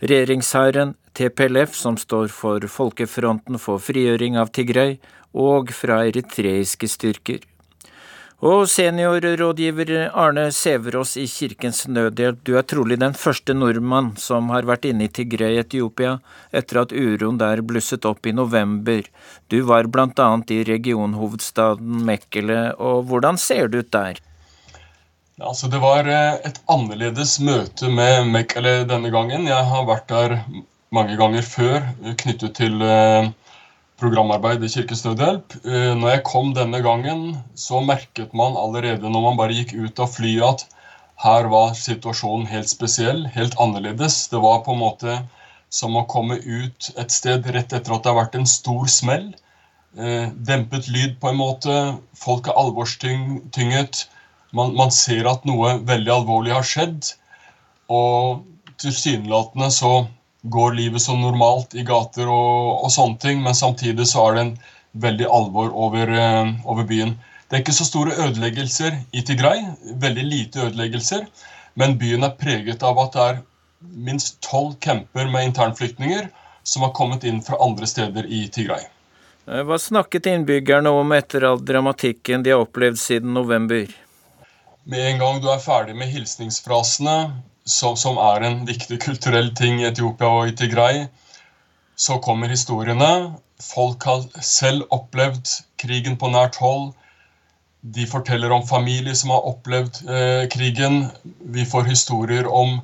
[0.00, 4.96] Regjeringshæren, TPLF, som står for Folkefronten for frigjøring av Tigray,
[5.36, 7.44] og fra eritreiske styrker.
[8.44, 14.68] Og seniorrådgiver Arne Sæverås i Kirkens Nødhjelp, du er trolig den første nordmann som har
[14.68, 16.18] vært inne i Tigray i Etiopia
[16.52, 19.08] etter at uroen der blusset opp i november.
[19.48, 24.20] Du var annet i regionhovedstaden Mekkele, og hvordan ser det ut der?
[25.40, 29.48] Altså, det var eh, et annerledes møte med Mekkele denne gangen.
[29.48, 30.42] Jeg har vært der
[30.92, 31.88] mange ganger før
[32.20, 33.32] knyttet til uh,
[34.00, 35.56] programarbeid i Kirkens Nødhjelp.
[35.64, 40.02] Eh, når jeg kom denne gangen, så merket man allerede når man bare gikk ut
[40.02, 40.66] av flyet, at
[41.24, 44.26] her var situasjonen helt spesiell, helt annerledes.
[44.28, 45.16] Det var på en måte
[45.72, 49.30] som å komme ut et sted rett etter at det har vært en stor smell.
[49.96, 51.76] Eh, dempet lyd på en måte.
[52.20, 54.04] Folk er alvorstynget.
[54.52, 57.14] Man, man ser at noe veldig alvorlig har skjedd.
[57.88, 58.44] Og
[58.82, 59.94] tilsynelatende så
[60.42, 64.44] går livet som normalt i gater og, og, sånne ting, men samtidig så er det
[64.44, 64.54] en
[65.06, 67.16] veldig alvor over, uh, over, byen.
[67.48, 69.62] Det er ikke så store ødeleggelser i Tigray,
[70.02, 71.26] veldig lite ødeleggelser,
[71.74, 73.40] men byen er preget av at det er
[74.06, 76.28] minst tolv camper med internflyktninger
[76.66, 78.88] som har kommet inn fra andre steder i Tigray.
[79.46, 83.86] Eh, hva snakket innbyggerne om etter all dramatikken de har opplevd siden november?
[84.86, 87.16] Med en gang du er ferdig med hilsningsfrasene,
[87.66, 91.06] som, som, er en viktig kulturell ting i Etiopia og i Tigray.
[91.96, 93.34] Så kommer historiene.
[93.62, 95.50] Folk har selv opplevd
[95.80, 96.92] krigen på nært hold.
[97.96, 101.06] De forteller om familier som har opplevd eh, krigen.
[101.56, 102.78] Vi får historier om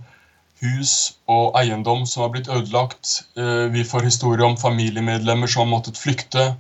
[0.63, 0.93] hus
[1.31, 3.23] og eiendom som har blitt ødelagt.
[3.39, 6.53] Eh, vi får historier om familiemedlemmer som har måttet flykte.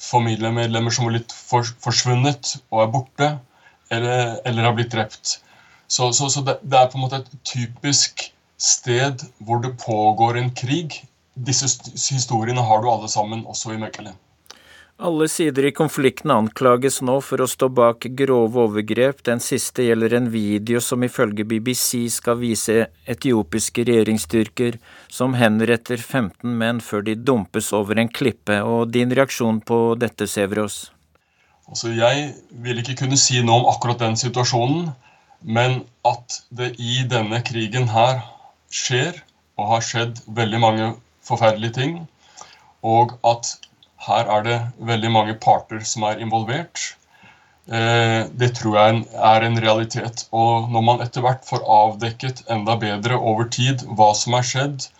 [0.00, 3.32] Familiemedlemmer som har blitt for, forsvunnet og er borte,
[3.90, 5.38] eller, eller har blitt drept.
[5.88, 10.40] Så, så, så det, det, er på en måte et typisk sted hvor det pågår
[10.40, 11.02] en krig.
[11.34, 11.68] Disse
[12.14, 14.16] historiene har du alle sammen, også i Mekele.
[14.96, 19.18] Alle sider i konflikten anklages nå for å stå bak grove overgrep.
[19.28, 24.78] Den siste gjelder en video som ifølge BBC skal vise etiopiske regjeringsstyrker
[25.12, 28.56] som henretter 15 menn før de dumpes over en klippe.
[28.64, 30.86] Og din reaksjon på dette, Sevros?
[31.68, 32.30] Altså, jeg
[32.64, 34.94] vil ikke kunne si noe om akkurat den situasjonen.
[35.40, 38.22] Men at det i denne krigen her
[38.72, 39.22] skjer,
[39.56, 40.90] og har skjedd, veldig mange
[41.24, 41.98] forferdelige ting,
[42.86, 43.56] og at
[44.06, 44.56] her er det
[44.90, 46.82] veldig mange parter som er involvert,
[47.68, 50.26] eh, det tror jeg er en realitet.
[50.32, 54.90] Og når man etter hvert får avdekket enda bedre over tid hva som er skjedd,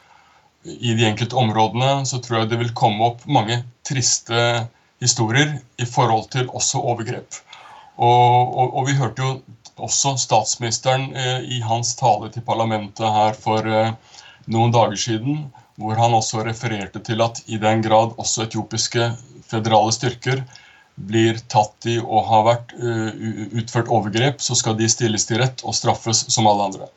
[0.66, 4.66] i de enkelte områdene, så tror jeg det vil komme opp mange triste
[5.03, 7.38] historier i forhold til også overgrep.
[7.96, 9.37] Og, og, og vi hørte jo
[9.76, 13.92] også statsministeren eh, i hans tale til parlamentet her for eh,
[14.52, 19.10] noen dager siden, hvor han også refererte til at i den grad også etiopiske
[19.50, 20.42] føderale styrker
[20.96, 23.10] blir tatt i og har vært uh,
[23.60, 26.88] utført overgrep, så skal de stilles til rett og straffes som alle andre.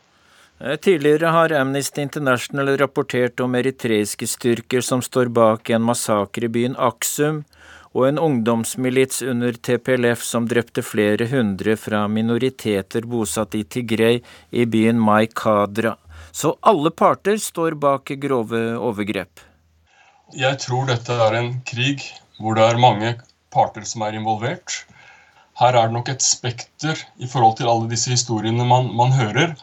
[0.59, 6.51] Eh, tidligere har Amnesty International rapportert om eritreiske styrker som står bak en massakre i
[6.51, 7.43] byen Aksum,
[7.93, 14.21] og en ungdomsmilits under TPLF som drepte flere hundre fra minoriteter bosatt i Tigray
[14.52, 15.95] i byen Maikadra.
[16.32, 19.41] Så alle parter står bak grove overgrep.
[20.38, 22.04] Jeg tror dette er en krig
[22.38, 23.15] hvor det er mange
[23.54, 24.84] parter som er involvert.
[25.60, 29.56] Her er det nok et spekter i forhold til alle disse historiene man, man hører,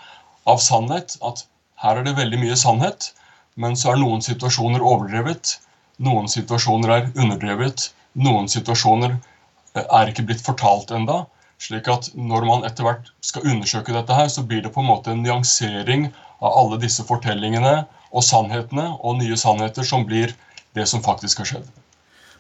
[0.46, 1.16] av sannhet.
[1.22, 1.46] At
[1.82, 3.12] her er det veldig mye sannhet,
[3.54, 5.54] men så er noen situasjoner overdrevet.
[6.02, 7.86] Noen situasjoner er underdrevet.
[8.16, 11.24] Noen situasjoner eh, er ikke blitt fortalt enda,
[11.60, 14.90] slik at når man etter hvert skal undersøke dette, her, så blir det på en
[14.90, 17.78] måte en nyansering av alle disse fortellingene
[18.12, 20.34] og sannhetene og nye sannheter som blir
[20.76, 21.68] det som faktisk har skjedd.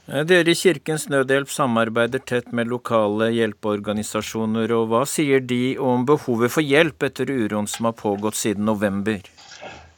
[0.06, 6.04] Eh, dere i Kirkens Nødhjelp samarbeider tett med lokale hjelpeorganisasjoner, og hva sier de om
[6.06, 9.24] behovet for hjelp etter uroen som har pågått siden november?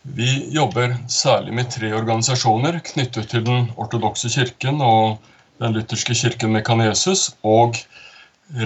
[0.03, 5.19] Vi jobber særlig med tre organisasjoner knyttet til den ortodokse kirken og
[5.59, 7.79] den lutherske kirken Mekanesus, og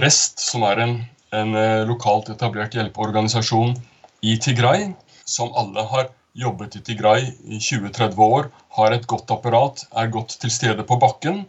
[0.03, 0.97] REST, som er en,
[1.35, 3.75] en eh, lokalt etablert hjelpeorganisasjon
[4.23, 4.91] i Tigray,
[5.25, 10.37] som alle har jobbet i Tigray i 20-30 år, har et godt apparat, er godt
[10.41, 11.43] til stede på bakken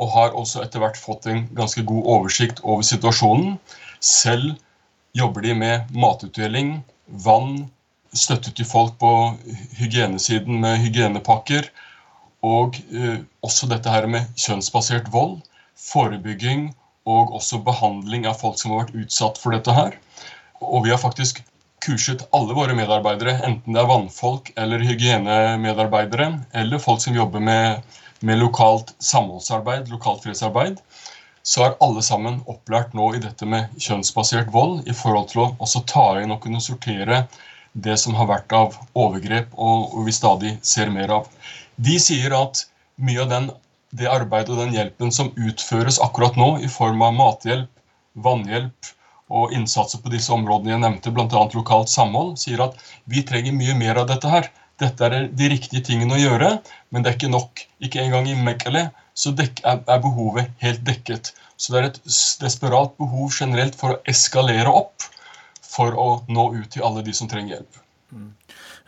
[0.00, 3.56] og har også etter hvert fått en ganske god oversikt over situasjonen.
[4.00, 4.54] Selv
[5.16, 6.80] jobber de med matutdeling,
[7.24, 7.66] vann,
[8.14, 9.10] støtte til folk på
[9.78, 11.68] hygienesiden med hygienepakker.
[12.46, 15.40] Og eh, også dette her med kjønnsbasert vold,
[15.80, 16.70] forebygging
[17.08, 19.96] og også behandling av folk som har vært utsatt for dette her.
[20.60, 21.42] Og vi har faktisk
[21.84, 27.96] kurset alle våre medarbeidere, enten det er vannfolk eller hygienemedarbeidere, eller folk som jobber med,
[28.20, 30.82] med lokalt samholdsarbeid, lokalt fredsarbeid,
[31.42, 35.52] så er alle sammen opplært nå i dette med kjønnsbasert vold i forhold til å
[35.64, 37.24] også ta inn og kunne sortere
[37.72, 41.28] det som har vært av overgrep og, vi stadig ser mer av.
[41.76, 42.64] De sier at
[43.00, 43.50] mye av den,
[43.96, 47.70] det arbeidet og den hjelpen som utføres akkurat nå i form av mathjelp,
[48.14, 48.94] vannhjelp,
[49.30, 51.42] og innsatser på disse områdene jeg nevnte, bl.a.
[51.54, 54.48] lokalt samhold, sier at vi trenger mye mer av dette her.
[54.82, 56.48] Dette er de riktige tingene å gjøre,
[56.90, 57.62] men det er ikke nok.
[57.84, 61.30] Ikke engang i Mekele så er behovet helt dekket.
[61.60, 62.02] Så det er et
[62.40, 65.06] desperat behov generelt for å eskalere opp
[65.70, 67.80] for å nå ut til alle de som trenger hjelp.
[68.10, 68.30] Mm.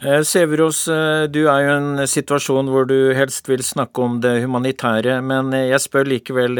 [0.02, 4.16] Eh, Severos, eh, du er jo i en situasjon hvor du helst vil snakke om
[4.24, 6.58] det humanitære, men eh, jeg spør likevel.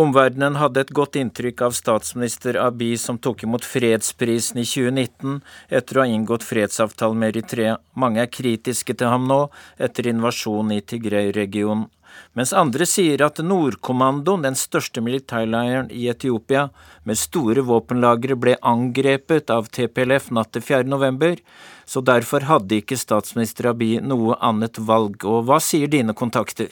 [0.00, 6.00] Omverdenen hadde et godt inntrykk av statsminister Abiy som tok imot fredsprisen i 2019 etter
[6.00, 7.76] å ha inngått fredsavtale med Eritrea.
[8.00, 9.42] Mange er kritiske til ham nå,
[9.76, 11.90] etter invasjonen i Tigray-regionen
[12.38, 16.68] mens andre sier at Nordkommandoen, den største militærleiren i Etiopia,
[17.04, 20.84] med store våpenlagre, ble angrepet av TPLF natt til 4.
[20.90, 21.40] november,
[21.86, 25.24] så derfor hadde ikke statsminister Abiy noe annet valg.
[25.26, 26.70] Og hva sier dine kontakter?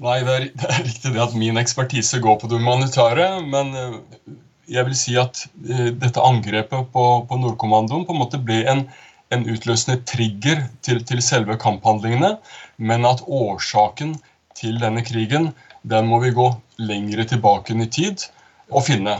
[0.00, 3.74] Nei, det er, det er riktig det at min ekspertise går på det humanitære, men
[3.76, 3.98] eh,
[4.70, 8.86] jeg vil si at eh, dette angrepet på, på Nordkommandoen på en måte ble en,
[9.34, 12.36] en utløsende trigger til, til selve kamphandlingene,
[12.80, 14.16] men at årsaken
[14.58, 15.50] til denne krigen,
[15.82, 16.48] den må vi gå
[16.80, 18.26] lengre tilbake i tid
[18.70, 19.18] og finne.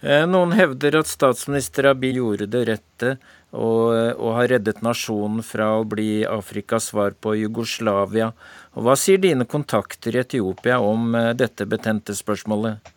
[0.00, 3.10] Eh, noen hevder at statsminister Abiy gjorde det rette
[3.50, 8.30] og, og, har reddet nasjonen fra å bli Afrikas svar på Jugoslavia.
[8.78, 12.94] Og hva sier dine kontakter i Etiopia om eh, dette betente spørsmålet?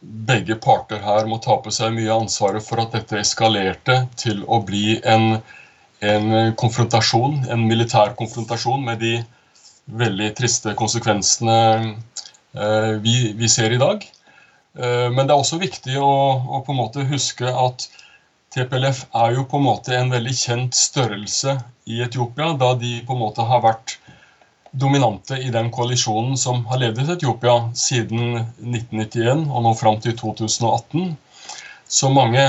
[0.00, 4.62] Begge parter her må ta på seg mye ansvaret for at dette eskalerte til å
[4.64, 5.40] bli en,
[6.06, 9.16] en konfrontasjon, en militær konfrontasjon med de
[9.88, 11.58] veldig triste konsekvensene
[12.52, 14.04] eh, vi, vi ser i dag.
[14.78, 17.88] Eh, men det er også viktig å, å, på en måte huske at
[18.54, 21.58] TPLF er jo på en måte en veldig kjent størrelse
[21.88, 23.98] i Etiopia, da de på en måte har vært
[24.70, 31.14] dominante i den koalisjonen som har ledet Etiopia siden 1991 og nå fram til 2018.
[31.88, 32.44] Så mange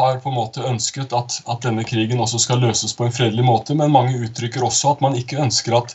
[0.00, 3.44] har på en måte ønsket at, at, denne krigen også skal løses på en fredelig
[3.46, 5.94] måte, men mange uttrykker også at man ikke ønsker at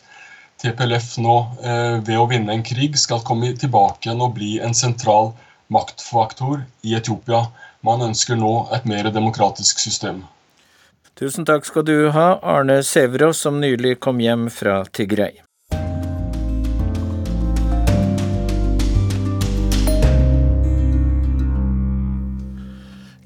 [0.61, 4.75] TPLF nå eh, ved å vinne en krig skal komme tilbake igjen og bli en
[4.77, 5.33] sentral
[5.73, 7.45] maktfaktor i Etiopia.
[7.85, 10.23] Man ønsker nå et mer demokratisk system.
[11.15, 15.39] Tusen takk skal du ha, Arne Sæverås, som nylig kom hjem fra Tigray.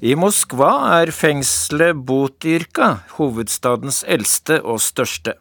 [0.00, 5.34] I Moskva er fengselet Butyrka hovedstadens eldste og største.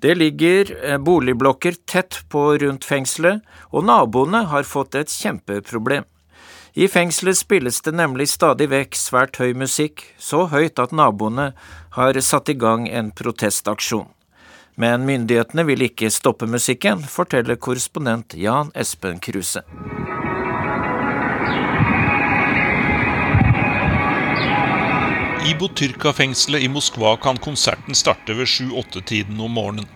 [0.00, 6.06] Det ligger eh, boligblokker tett på rundt fengselet, og naboene har fått et kjempeproblem.
[6.72, 11.50] I fengselet spilles det nemlig stadig vekk svært høy musikk, så høyt at naboene
[11.98, 14.08] har satt i gang en protestaksjon.
[14.80, 19.66] Men myndighetene vil ikke stoppe musikken, forteller korrespondent Jan Espen Kruse.
[25.50, 29.88] I Butyrka-fengselet i Moskva kan konserten starte ved 7-8-tiden om morgenen.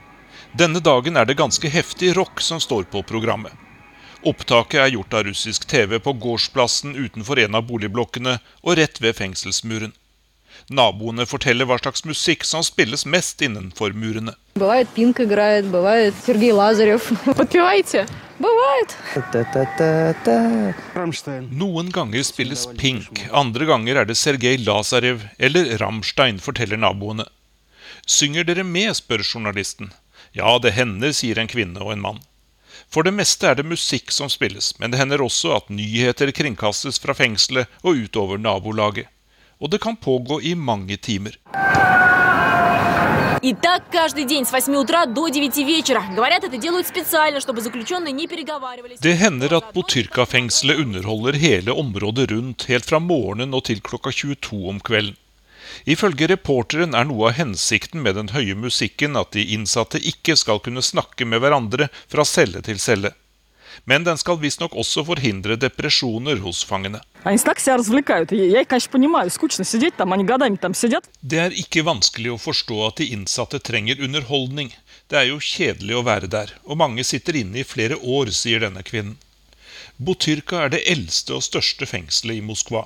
[0.59, 3.52] Denne dagen er det ganske heftig rock som står på programmet.
[4.26, 8.34] Opptaket er gjort av russisk TV på gårdsplassen utenfor en av boligblokkene
[8.64, 9.94] og rett ved fengselsmuren.
[10.69, 14.36] Naboene forteller hva slags musikk som spilles mest innenfor murene.
[14.55, 17.11] Бывает Пинк играет, бывает Сергей Лазарев.
[17.25, 18.05] Подпевайте.
[18.39, 18.95] Бывает.
[21.51, 27.25] Noen ganger spilles Pink, andre ganger er det Sergej Lazarev eller Rammstein, forteller naboene.
[28.05, 29.91] Synger dere med, spør journalisten.
[30.32, 32.23] Ja, det hender, sier en kvinne og en mann.
[32.88, 37.01] For det meste er det musikk som spilles, men det hender også at nyheter kringkastes
[37.01, 39.09] fra fengselet og utover nabolaget
[39.61, 41.38] og det kan pågå i mange timer.
[49.00, 54.62] Det hender at Butyrka-fengselet underholder hele området rundt helt fra morgenen og til klokka 22
[54.72, 55.18] om kvelden.
[55.84, 60.62] Ifølge reporteren er noe av hensikten med den høye musikken at de innsatte ikke skal
[60.64, 63.12] kunne snakke med hverandre fra celle til celle.
[63.84, 67.02] Men den skal visstnok også forhindre depresjoner hos fangene.
[71.24, 74.68] Det er ikke vanskelig å forstå at de innsatte trenger underholdning.
[75.08, 78.60] Det er jo kjedelig å være der, og mange sitter inne i flere år, sier
[78.60, 79.16] denne kvinnen.
[79.96, 82.84] Butyrka er det eldste og største fengselet i Moskva.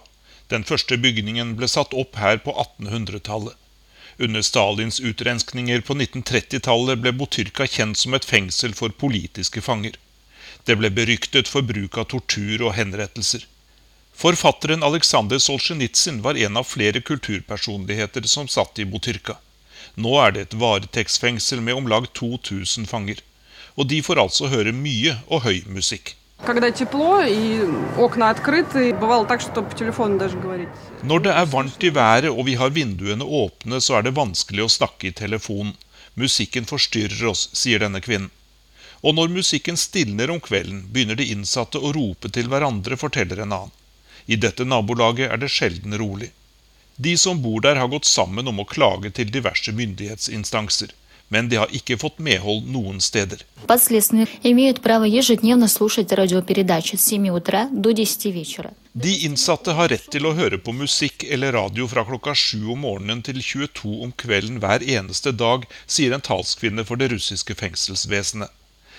[0.55, 3.59] Den første bygningen ble satt opp her på 1800-tallet.
[4.22, 9.99] Under Stalins utrenskninger på 1930-tallet ble Butyrka kjent som et fengsel for politiske fanger.
[10.62, 13.49] Det ble beryktet for bruk av tortur og henrettelser.
[14.19, 19.37] Forfatteren Aleksandr Solzjenitsyn var en av flere kulturpersonligheter som satt i Butyrka.
[19.95, 23.23] Nå er det et varetektsfengsel med om lag 2000 fanger.
[23.79, 26.16] Og de får altså høre mye og høy musikk.
[31.12, 34.66] Når det er varmt i været og vi har vinduene åpne, så er det vanskelig
[34.66, 35.75] å snakke i telefonen.
[36.19, 38.35] Musikken forstyrrer oss, sier denne kvinnen.
[39.07, 43.55] Og når musikken stilner om kvelden, begynner de innsatte å rope til hverandre, forteller en
[43.62, 43.78] annen.
[44.29, 46.31] I dette nabolaget er det sjelden rolig.
[47.01, 50.91] De som bor der, har gått sammen om å klage til diverse myndighetsinstanser.
[51.33, 53.45] Men de har ikke fått medhold noen steder.
[58.93, 62.85] De innsatte har rett til å høre på musikk eller radio fra klokka sju om
[62.85, 68.53] morgenen til 22 om kvelden hver eneste dag, sier en talskvinne for det russiske fengselsvesenet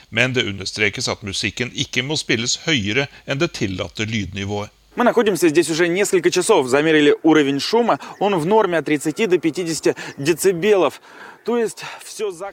[0.09, 4.73] men det understrekes at musikken ikke må spilles høyere enn det tillatte lydnivået.
[4.99, 6.68] Мы находимся здесь уже несколько часов.
[6.68, 7.99] Замерили уровень шума.
[8.20, 11.01] Он в норме от 30 до 50 децибелов.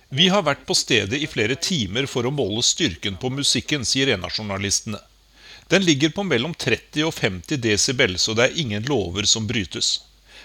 [0.09, 4.11] Vi har vært på stedet i flere timer for å måle styrken på musikken, sier
[4.11, 4.99] en av journalistene.
[5.71, 10.01] Den ligger på mellom 30 og 50 desibel, så det er ingen lover som brytes.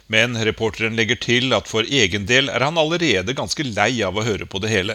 [0.06, 4.22] Men reporteren legger til at for egen del er han allerede ganske lei av å
[4.22, 4.94] høre på det hele.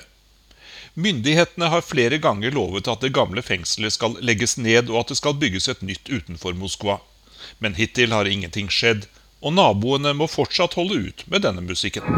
[0.97, 5.19] Myndighetene har flere ganger lovet at det gamle fengselet skal legges ned, og at det
[5.19, 7.03] skal bygges et nytt utenfor Moskva.
[7.61, 9.05] Men hittil har ingenting skjedd,
[9.45, 12.09] og naboene må fortsatt holde ut med denne musikken.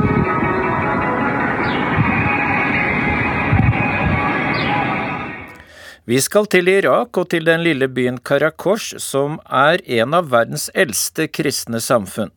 [6.06, 10.70] Vi skal til Irak og til den lille byen Karakosh, som er en av verdens
[10.70, 12.30] eldste kristne samfunn.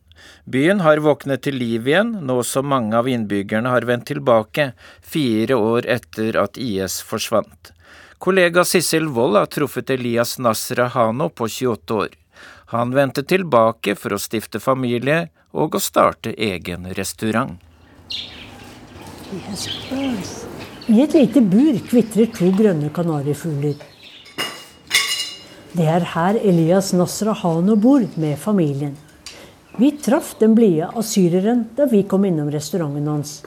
[0.44, 5.54] Byen har våknet til liv igjen, nå som mange av innbyggerne har vendt tilbake, fire
[5.54, 7.72] år etter at IS forsvant.
[8.22, 12.08] Kollega Sissel Wold har truffet Elias Nasrahano på 28 år.
[12.72, 17.58] Han vendte tilbake for å stifte familie og å starte egen restaurant.
[20.86, 23.76] I et lite bur kvitrer to grønne kanarifugler.
[25.72, 28.96] Det er her Elias Nasrahano bor med familien.
[29.76, 33.42] Vi traff den blide asyreren da vi kom innom restauranten hans.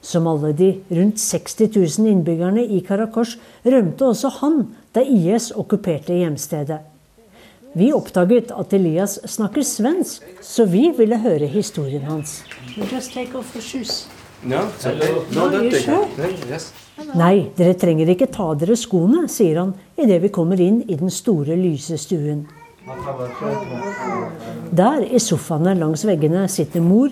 [0.00, 1.68] Som alle de rundt 60
[1.98, 4.60] 000 innbyggerne i Karakosh rømte også han
[4.96, 6.80] da IS okkuperte hjemstedet.
[7.76, 12.38] Vi oppdaget at Elias snakker svensk, så vi ville høre historien hans.
[17.20, 21.12] Nei, dere trenger ikke ta dere skoene, sier han idet vi kommer inn i den
[21.12, 22.46] store, lyse stuen.
[24.76, 27.10] Der i sofaene langs veggene sitter mor,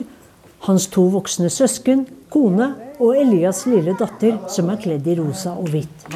[0.68, 2.68] hans to voksne søsken, kone
[3.00, 6.06] og Elias' lille datter, som er kledd i rosa og hvitt.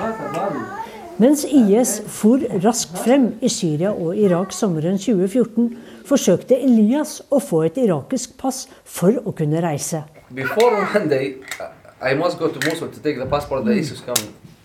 [1.19, 5.73] Mens IS for raskt frem i Syria og Irak sommeren 2014,
[6.07, 10.05] forsøkte Elias å få et irakisk pass for å kunne reise.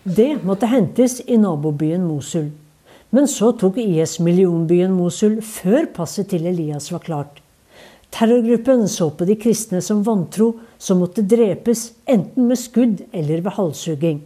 [0.06, 2.52] Det måtte hentes i nabobyen Mosul.
[3.14, 7.44] Men så tok IS millionbyen Mosul før passet til Elias var klart.
[8.14, 13.56] Terrorgruppen så på de kristne som vantro, som måtte drepes enten med skudd eller ved
[13.58, 14.22] halshugging.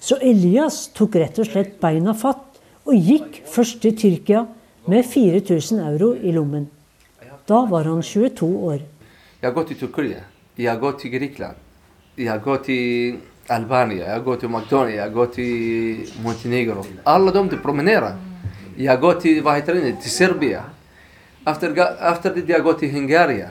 [0.00, 4.46] Så Elias tok rett og slett beina fatt og gikk først til Tyrkia
[4.88, 6.66] med 4000 euro i lommen.
[7.48, 8.80] Da var han 22 år.
[9.40, 10.24] Jeg har gått til Tyrkia,
[10.56, 11.56] jeg har gått til Grekland,
[12.16, 16.84] jeg har gått til Albania, jeg har gått til Makedonia, jeg har til Montenegro.
[17.04, 18.14] Alle de til promenere.
[18.78, 20.62] Jeg går gått til, hva heter det, til Serbia.
[21.46, 23.50] Efter, det jeg går gått til Hungaria.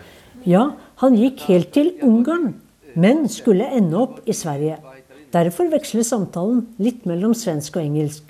[0.49, 0.71] Ja,
[1.03, 2.55] han gikk helt til Ungarn,
[2.95, 4.79] men skulle ende opp i Sverige.
[5.33, 8.25] Derfor veksler samtalen litt mellom svensk og engelsk.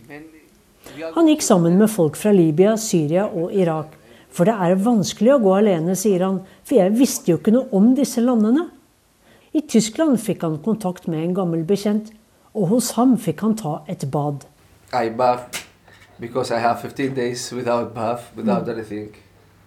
[1.16, 3.96] Han gikk sammen med folk fra Libya, Syria og Irak.
[4.34, 7.70] For det er vanskelig å gå alene, sier han, for jeg visste jo ikke noe
[7.76, 8.68] om disse landene.
[9.54, 12.12] I Tyskland fikk han kontakt med en gammel bekjent,
[12.54, 14.46] og hos ham fikk han ta et bad.
[14.94, 15.64] I bath
[16.20, 18.74] because I have 15 days without bath, without Mm.
[18.74, 19.10] anything.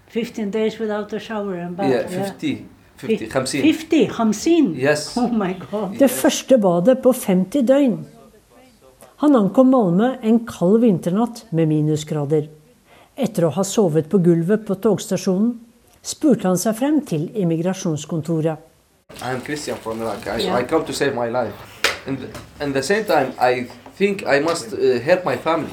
[0.09, 1.91] 15 days without a shower and bath.
[1.91, 2.65] Yeah, 50.
[2.97, 3.63] 50, 50.
[3.63, 4.75] 50, 50.
[4.77, 5.17] Yes.
[5.17, 5.99] Oh my God.
[5.99, 7.99] Det første badet på 50 døgn.
[9.17, 12.49] Han ankom Malmö en kald vinternatt med minusgrader.
[13.17, 15.55] Etter å ha sovet på gulvet på togstasjonen
[16.03, 18.57] spurte han seg frem til immigrasjonskontoret.
[19.23, 20.27] I am Christian from Iraq.
[20.27, 20.57] I, Yeah.
[20.57, 21.55] I come to save my life.
[22.07, 22.19] And
[22.61, 23.67] at the same time, I
[23.99, 25.71] think I must uh, help my family.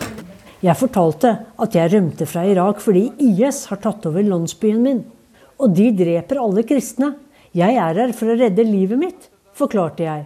[0.64, 1.30] Jeg fortalte
[1.60, 5.02] at jeg rømte fra Irak fordi IS har tatt over landsbyen min.
[5.60, 7.10] Og de dreper alle kristne.
[7.54, 10.24] Jeg er her for å redde livet mitt, forklarte jeg.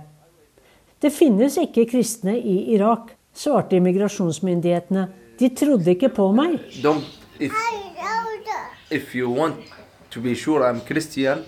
[1.01, 5.08] Det finnes ikke kristne i Irak, svarte immigrasjonsmyndighetene.
[5.39, 6.60] De trodde ikke på meg.
[6.86, 7.03] Don't,
[7.39, 7.51] if,
[8.91, 9.58] if you want
[10.14, 11.43] to be sure I'm Christian,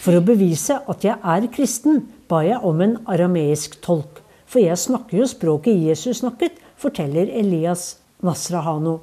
[0.00, 4.22] for, å bevise at jeg er kristen, ba jeg om en arameisk tolk.
[4.48, 8.98] For jeg snakker jo språket Jesus snakket, forteller Elias Nasrahano.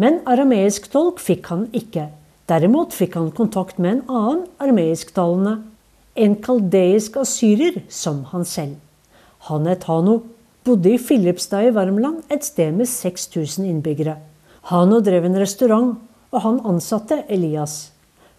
[0.00, 2.08] Men arameisk tolk fikk han ikke.
[2.50, 5.58] Derimot fikk han kontakt med en annen arameisktalende.
[6.14, 8.76] En kaldeisk asyrer, som han selv.
[9.48, 10.22] Han het Hano,
[10.64, 14.16] bodde i Filipstad i Värmland, et sted med 6000 innbyggere.
[14.64, 15.98] Hano drev en restaurant,
[16.32, 17.92] og han ansatte Elias.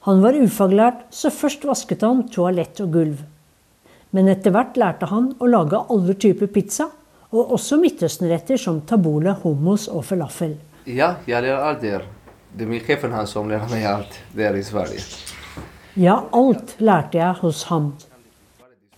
[0.07, 3.19] Han var ufaglært, så først vasket han toalett og gulv.
[4.09, 6.89] Men etter hvert lærte han å lage alle typer pizza,
[7.30, 10.57] og også midtøstenretter som tabule, hummus og falafel.
[10.89, 12.09] Ja, jeg lærer alt der.
[12.55, 15.05] Det er min sjefen han som lærer meg alt der i Sverige.
[15.93, 17.93] Ja, alt lærte jeg hos ham.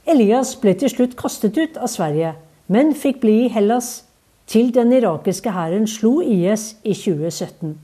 [0.07, 2.37] Elias ble til slutt kastet ut av Sverige,
[2.71, 4.06] men fikk bli i Hellas
[4.47, 7.75] til den irakiske hæren slo IS i 2017.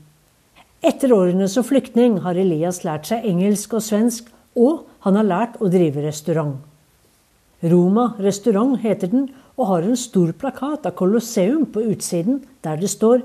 [0.84, 5.60] Etter årene som flyktning har Elias lært seg engelsk og svensk, og han har lært
[5.60, 6.56] å drive restaurant.
[7.64, 12.90] Roma restaurant heter den, og har en stor plakat av Colosseum på utsiden, der det
[12.90, 13.22] står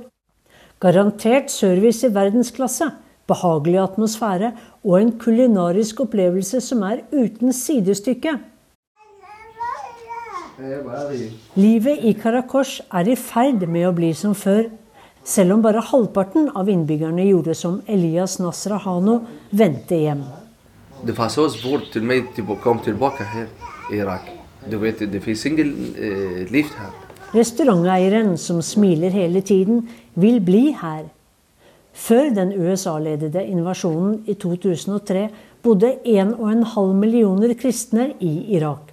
[0.80, 2.86] Garantert service i verdensklasse,
[3.28, 4.54] behagelig atmosfære
[4.86, 8.38] og en kulinarisk opplevelse som er uten sidestykke.
[11.56, 14.66] Livet i Karakosh er i ferd med å bli som før,
[15.24, 19.22] selv om bare halvparten av innbyggerne gjorde som Elias Nasrahano,
[19.56, 20.26] vendte hjem.
[21.06, 23.48] Det var så svårt til meg å komme tilbake her
[23.94, 24.28] i Irak.
[24.68, 26.92] Du vet, det finnes ingen eh, liv her.
[27.32, 29.86] Restauranteieren, som smiler hele tiden,
[30.20, 31.08] vil bli her.
[31.96, 35.28] Før den USA-ledede invasjonen i 2003
[35.64, 38.89] bodde 1,5 millioner kristne i Irak.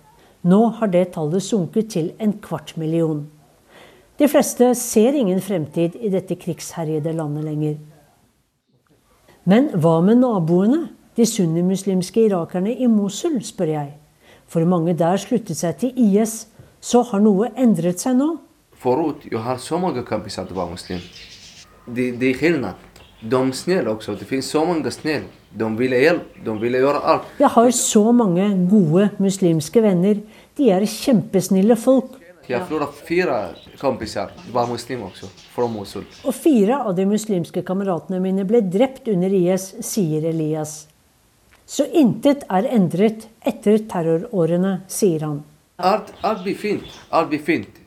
[0.46, 3.24] Nå har det tallet sunket til en kvart million.
[4.16, 7.76] De fleste ser ingen fremtid i dette krigsherjede landet lenger.
[9.44, 10.86] Men hva med naboene,
[11.16, 13.90] de sunnimuslimske irakerne i Mosul, spør jeg.
[14.46, 16.44] For mange der sluttet seg til IS,
[16.80, 18.36] så har noe endret seg nå.
[18.78, 21.02] Forut, jeg har så mange kompiser som var muslim.
[21.86, 22.86] De, de skillnad.
[23.22, 24.14] De er snille også.
[24.14, 25.26] Det finnes så mange snille.
[25.56, 27.30] De vil hjelpe, de vil gjøre alt.
[27.40, 30.20] Jeg har så mange gode muslimske venner.
[30.56, 32.16] De er kjempesnille folk.
[32.46, 33.36] Jeg forlora fire
[33.80, 36.04] kompiser, var muslimer også, fra Mosul.
[36.22, 40.84] Og fire av de muslimske kameratene mine ble drept under IS, sier Elias.
[41.66, 45.42] Så intet er endret etter terrorårene, sier han.
[45.82, 46.86] Alt, alt blir fint.
[47.10, 47.82] Alt blir fint.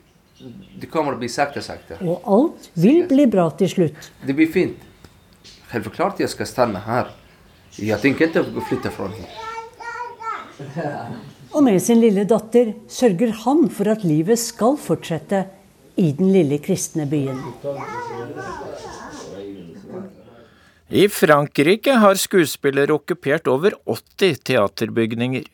[0.80, 1.96] Det kommer å bli sakte, sakte.
[2.04, 4.12] Og alt vil bli bra til slutt.
[4.26, 4.86] Det blir fint.
[5.72, 7.10] Helt klart jeg skal stanne her.
[7.80, 9.28] Jeg tenker ikke å flytte fra her.
[11.50, 15.44] Og med sin lille datter sørger han for at livet skal fortsette
[15.98, 17.40] i den lille kristne byen.
[20.90, 25.44] I Frankrike har skuespillere okkupert over 80 teaterbygninger.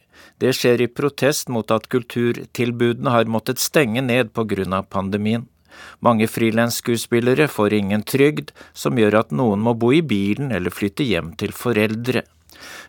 [0.41, 4.83] Det skjer i protest mot at kulturtilbudene har måttet stenge ned pga.
[4.83, 5.49] pandemien.
[6.01, 11.05] Mange frilansskuespillere får ingen trygd, som gjør at noen må bo i bilen eller flytte
[11.05, 12.25] hjem til foreldre.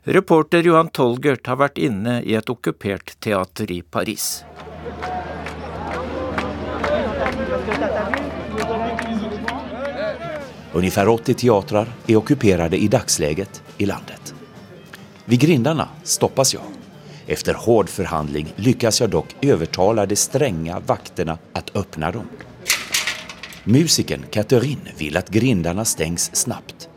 [0.04, 4.44] Reporter Johan Tolgert har vært inne i et okkupert teater i Paris.
[10.74, 14.34] Ungefär 80 teatrar är ockuperade i dagsläget i landet.
[15.26, 16.64] Vid grindarna stoppas jag.
[17.28, 22.28] Efter hård förhandling lyckas jag dock övertala de stränga vakterna att öppna dem.
[23.64, 26.90] Musikern Catherine vill att grindarna stängs snabbt.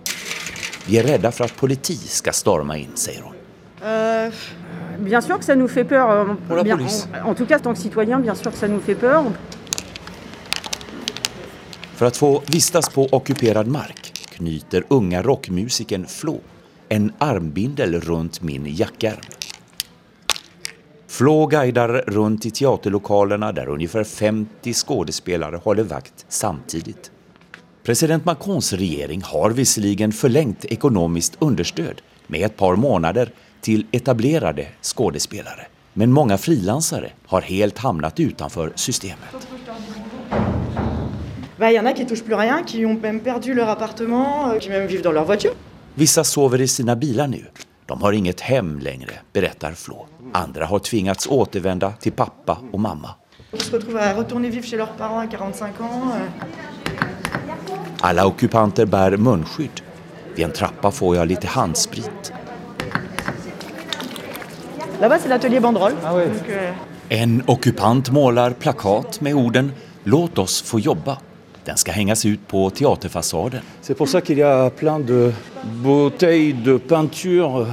[0.91, 3.36] Vi er redde for at politiet skal storme inn, sier hun.
[3.82, 4.32] Euh,
[4.99, 6.36] bien sûr que ça nous fait peur.
[6.51, 8.97] La Bien- en, en tout cas, tant que citoyen, bien sûr que ça nous fait
[8.99, 9.24] peur.
[11.95, 16.41] För att få vistas på ockuperad mark knyter unga rockmusikern Flo
[16.88, 19.20] en armbindel runt min jackärm.
[21.09, 27.11] Flo guidar runt i teaterlokalerna där ungefär 50 skådespelare håller vakt samtidigt.
[27.83, 35.64] President Macrons regjering har visserligen forlengt økonomisk understöd med et par månader til etablerede skådespelare.
[35.95, 39.49] Men mange frilansere har helt havnet utenfor systemet.
[41.61, 44.59] Il y en a qui touchent plus rien, qui ont même perdu leur appartement, euh,
[44.59, 45.55] qui même vivent dans leur voiture.
[45.95, 47.45] Vissa sover i sina bilar nu.
[47.87, 50.07] De har inget hem längre, berättar Flo.
[50.33, 53.14] Andra har tvingats återvända till pappa och mamma.
[53.51, 56.12] Qui se retrouvent à retourner vivre chez leurs parents à 45 ans.
[58.03, 59.80] Alla ockupanter bär munskydd.
[60.34, 62.32] Vid en trappa får jag lite handsprit.
[65.01, 66.74] Donc, euh,
[67.09, 69.72] En ockupant målar plakat med orden
[70.05, 71.18] “Låt oss få jobba”.
[71.64, 73.61] Den ska hängas ut på teaterfasaden.
[73.86, 75.32] Det er ça det a plein de
[75.82, 77.66] bouteilles de peinture,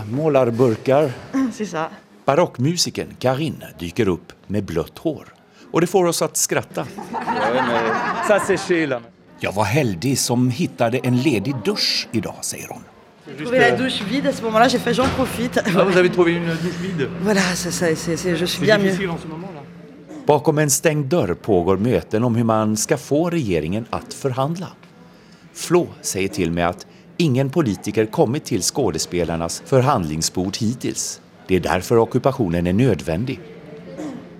[1.66, 1.90] ça.
[2.26, 5.34] Barockmusikern Karin dyker upp med blött hår.
[5.72, 6.86] Och det får oss att skratta.
[8.28, 9.02] Ça c'est chez là.
[9.40, 12.84] Jag var heldig som hittade en ledig dusch idag, dag, sier hun.
[13.52, 15.58] la douche vide, à ce moment-là, j'ai fait j'en profite.
[15.66, 18.78] Ah, vous avez trouvé une douche vide Voilà, ça, ça, c'est- c'est- je suis bien
[18.78, 19.10] mieux.
[19.10, 19.62] en ce moment là.
[20.26, 24.68] Bakom en stängd dörr pågår möten om hur man ska få regeringen att förhandla.
[25.54, 26.86] Flå säger till mig att
[27.18, 31.22] ingen politiker kommit till skådespelarnas förhandlingsbord hittills.
[31.48, 33.40] Det är derfor okkupasjonen er nödvändig.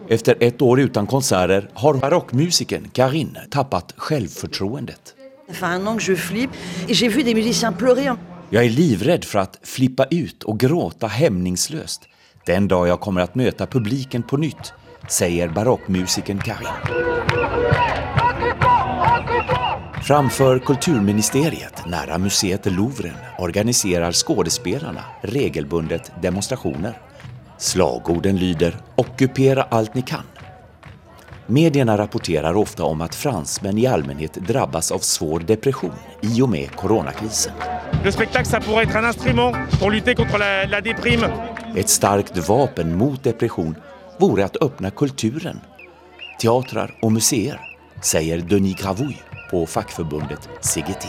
[0.10, 5.14] Efter ett år utan konserter har barockmusikern Karin tappat självförtroendet.
[5.50, 8.18] Jeg er livredd for.
[8.50, 12.10] Jag är livrädd för att flippa ut och gråta hämningslöst
[12.48, 14.74] den dag jag kommer att möta publiken på nytt,
[15.10, 16.68] säger barockmusikern Karin.
[20.04, 27.07] Framför kulturministeriet, nära museet Louvren, organiserar skådespelarna regelbundet demonstrationer.
[27.58, 30.24] Slagorden lyder “Ockupera allt ni kan”.
[31.50, 36.76] Medierna rapporterar ofta om att fransmän i allmänhet drabbas av svår depression i och med
[36.76, 37.54] coronakrisen.
[41.76, 43.76] Ett starkt vapen mot depression
[44.20, 45.60] vore att öppna kulturen,
[46.42, 47.62] teatrar och museer,
[48.02, 49.18] säger Denis Gravouille
[49.52, 51.08] på fackförbundet CGT.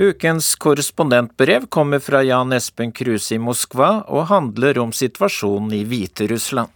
[0.00, 6.70] Ukens korrespondentbrev kommer fra Jan Espen Kruse i Moskva og handler om situasjonen i Hviterussland.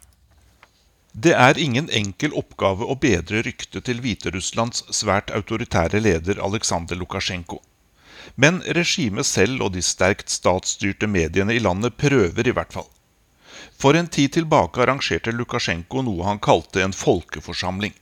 [1.12, 7.60] Det er ingen enkel oppgave å bedre ryktet til Hviterusslands svært autoritære leder Aleksandr Lukasjenko.
[8.34, 12.90] Men regimet selv og de sterkt statsstyrte mediene i landet prøver i hvert fall.
[13.78, 17.94] For en tid tilbake arrangerte Lukasjenko noe han kalte en folkeforsamling.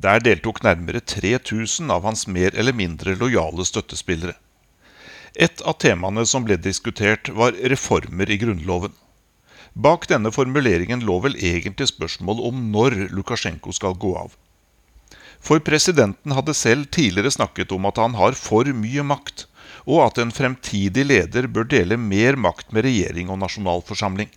[0.00, 4.38] Der deltok nærmere 3000 av hans mer eller mindre lojale støttespillere.
[5.36, 8.94] Et av temaene som ble diskutert, var reformer i Grunnloven.
[9.76, 14.32] Bak denne formuleringen lå vel egentlig spørsmål om når Lukasjenko skal gå av.
[15.36, 19.44] For presidenten hadde selv tidligere snakket om at han har for mye makt,
[19.84, 24.32] og at en fremtidig leder bør dele mer makt med regjering og nasjonalforsamling.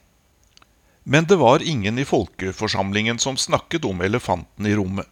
[1.07, 5.07] Men det var ingen i folkeforsamlingen som snakket om elefanten i rommet.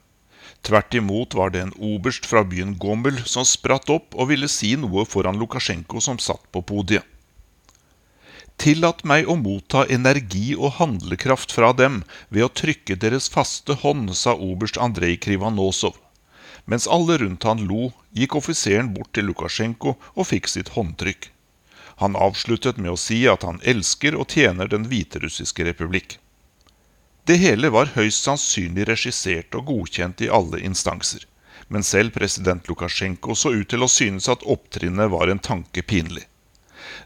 [0.65, 4.73] Tvert imot var det en oberst fra byen Gomel som spratt opp og ville si
[4.79, 7.05] noe foran Lukasjenko som satt på podiet.
[8.57, 12.01] Tillat meg å motta energi og handlekraft fra dem
[12.33, 15.93] ved å trykke deres faste hånd, sa oberst Andrej Krivanosov.
[16.65, 21.29] Mens alle rundt han lo, gikk offiseren bort til Lukasjenko og fikk sitt håndtrykk.
[22.01, 26.17] Han avsluttet med å si at han elsker og tjener den hviterussiske republikk.
[27.27, 31.25] Det hele var høyst sannsynlig regissert og godkjent i alle instanser,
[31.67, 36.23] men selv president Lukasjenko så ut til å synes at opptrinnet var en tanke pinlig.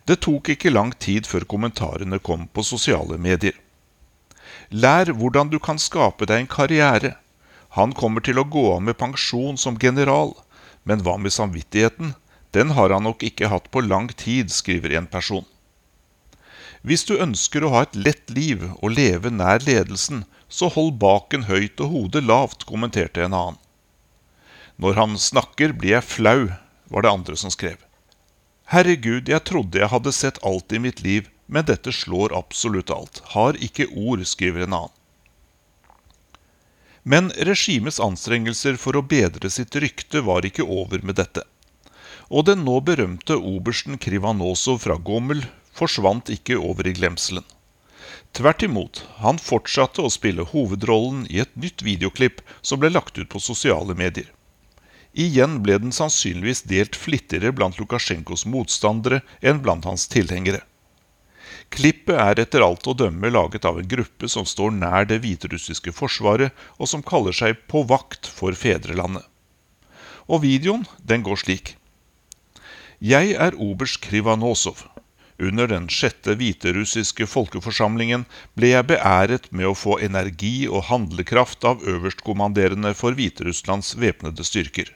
[0.05, 3.57] Det tok ikke lang tid før kommentarene kom på sosiale medier.
[4.69, 7.15] Lær hvordan du kan skape deg en karriere.
[7.79, 10.35] Han kommer til å gå av med pensjon som general,
[10.83, 12.13] men hva med samvittigheten?
[12.53, 15.47] Den har han nok ikke hatt på lang tid, skriver en person.
[16.81, 21.45] Hvis du ønsker å ha et lett liv og leve nær ledelsen, så hold baken
[21.45, 23.59] høyt og hodet lavt, kommenterte en annen.
[24.81, 26.49] Når han snakker, blir jeg flau,
[26.89, 27.77] var det andre som skrev.
[28.73, 33.21] Herregud, jeg trodde jeg hadde sett alt i mitt liv, men dette slår absolutt alt.
[33.35, 34.97] Har ikke ord, skriver en annen.
[37.03, 41.43] Men regimets anstrengelser for å bedre sitt rykte var ikke over med dette.
[42.29, 45.41] Og den nå berømte obersten Krivanosov fra Gomel
[45.81, 47.47] forsvant ikke over i glemselen.
[48.37, 53.27] Tvert imot, han fortsatte å spille hovedrollen i et nytt videoklipp som ble lagt ut
[53.33, 54.29] på sosiale medier.
[55.11, 60.61] Igjen ble den sannsynligvis delt flittigere blant Lukasjenkos motstandere enn blant hans tilhengere.
[61.71, 65.91] Klippet er etter alt å dømme laget av en gruppe som står nær det hviterussiske
[65.95, 69.23] forsvaret, og som kaller seg På vakt for fedrelandet.
[70.27, 71.75] Og videoen, den går slik.
[72.99, 74.85] Jeg er oberst Krivanosov.
[75.41, 81.81] Under den sjette hviterussiske folkeforsamlingen ble jeg beæret med å få energi og handlekraft av
[81.81, 84.91] øverstkommanderende for Hviterusslands væpnede styrker.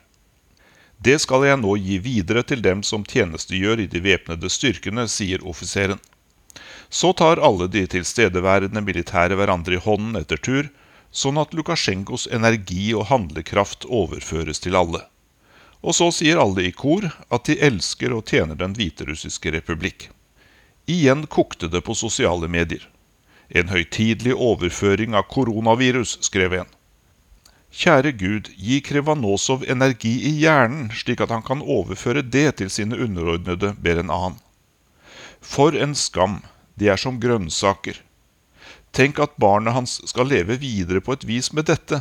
[1.01, 5.41] Det skal jeg nå gi videre til dem som tjenestegjør i de væpnede styrkene, sier
[5.41, 5.97] offiseren.
[6.93, 10.69] Så tar alle de tilstedeværende militære hverandre i hånden etter tur,
[11.09, 15.01] sånn at Lukasjenkos energi og handlekraft overføres til alle.
[15.81, 20.11] Og så sier alle i kor at de elsker og tjener den hviterussiske republikk.
[20.86, 22.83] Igjen kokte det på sosiale medier.
[23.49, 26.69] En høytidelig overføring av koronavirus, skrev en.
[27.75, 32.99] Kjære Gud, gi Krevanosov energi i hjernen, slik at han kan overføre det til sine
[33.01, 34.38] underordnede, ber en annen.
[35.41, 36.39] For en skam,
[36.79, 37.99] de er som grønnsaker.
[38.95, 41.99] Tenk at barnet hans skal leve videre på et vis med dette.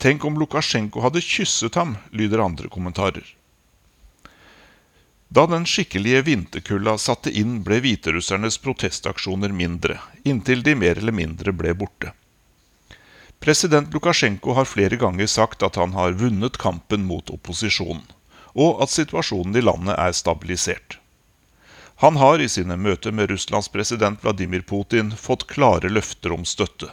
[0.00, 3.24] Tenk om Lukasjenko hadde kysset ham, lyder andre kommentarer.
[5.32, 11.54] Da den skikkelige vinterkulda satte inn, ble hviterussernes protestaksjoner mindre, inntil de mer eller mindre
[11.54, 12.10] ble borte.
[13.38, 18.02] President Lukasjenko har flere ganger sagt at han har vunnet kampen mot opposisjonen,
[18.58, 20.98] og at situasjonen i landet er stabilisert.
[22.02, 26.90] Han har i sine møter med Russlands president Vladimir Putin fått klare løfter om støtte,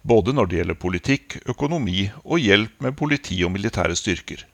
[0.00, 4.46] både når det gjelder politikk, økonomi og hjelp med politi og militære styrker.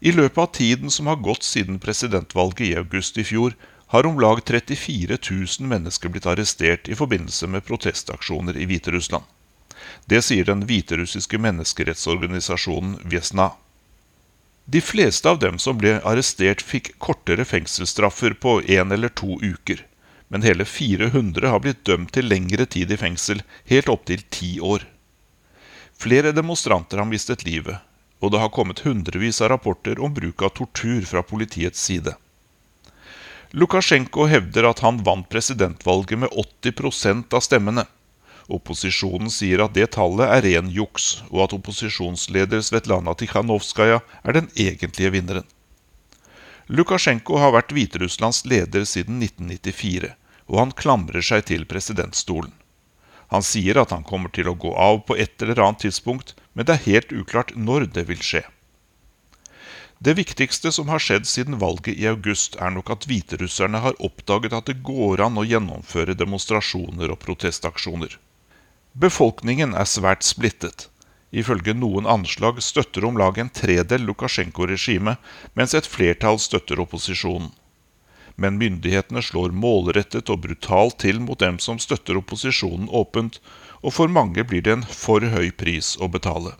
[0.00, 3.56] I løpet av tiden som har gått siden presidentvalget i august i fjor,
[3.88, 9.24] har om lag 34 000 mennesker blitt arrestert i forbindelse med protestaksjoner i Hviterussland.
[10.04, 13.52] Det sier den hviterussiske menneskerettsorganisasjonen Vesna.
[14.64, 19.80] De fleste av dem som ble arrestert, fikk kortere fengselsstraffer på én eller to uker.
[20.28, 23.40] Men hele 400 har blitt dømt til lengre tid i fengsel,
[23.72, 24.84] helt opptil ti år.
[25.96, 27.80] Flere demonstranter har mistet livet,
[28.20, 32.14] og det har kommet hundrevis av rapporter om bruk av tortur fra politiets side.
[33.50, 37.86] Lukasjenko hevder at han vant presidentvalget med 80% av stemmene.
[38.48, 44.50] Opposisjonen sier at det tallet er ren juks, og at opposisjonsleder Svetlana Tikhanovskaja er den
[44.56, 45.48] egentlige vinneren.
[46.68, 50.12] Lukasjenko har vært Hviterusslands leder siden 1994,
[50.52, 52.52] og han klamrer seg til presidentstolen.
[53.32, 56.68] Han sier at han kommer til å gå av på et eller annet tidspunkt, men
[56.68, 58.44] det er helt uklart når det vil skje.
[59.98, 64.54] Det viktigste som har skjedd siden valget i august, er nok at hviterusserne har oppdaget
[64.54, 68.14] at det går an å gjennomføre demonstrasjoner og protestaksjoner.
[68.94, 70.86] Befolkningen er svært splittet.
[71.34, 75.18] Ifølge noen anslag støtter om lag en tredel Lukasjenko-regimet,
[75.58, 77.50] mens et flertall støtter opposisjonen.
[78.38, 83.40] Men myndighetene slår målrettet og brutalt til mot dem som støtter opposisjonen åpent,
[83.82, 86.54] og for mange blir det en for høy pris å betale.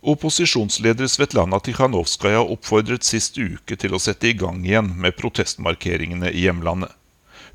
[0.00, 6.46] Opposisjonsleder Svetlana Tikhanovskaja oppfordret sist uke til å sette i gang igjen med protestmarkeringene i
[6.46, 6.94] hjemlandet.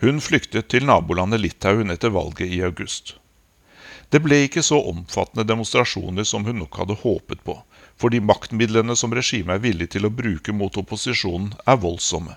[0.04, 3.16] Hun flyktet til nabolandet Litauen etter valget i august.
[4.14, 7.56] Det ble ikke så omfattende demonstrasjoner som hun nok hadde håpet på,
[7.98, 12.36] fordi maktmidlene som regimet er villig til å bruke mot opposisjonen, er voldsomme.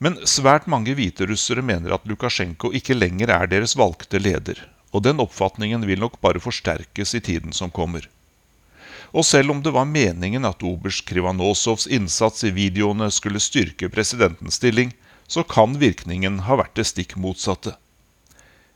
[0.00, 4.62] Men svært mange hviterussere mener at Lukasjenko ikke lenger er deres valgte leder,
[4.96, 8.06] og den oppfatningen vil nok bare forsterkes i tiden som kommer.
[9.12, 14.56] Og selv om det var meningen at oberst Krivanosovs innsats i videoene skulle styrke presidentens
[14.56, 14.94] stilling,
[15.28, 17.76] så kan virkningen ha vært det stikk motsatte.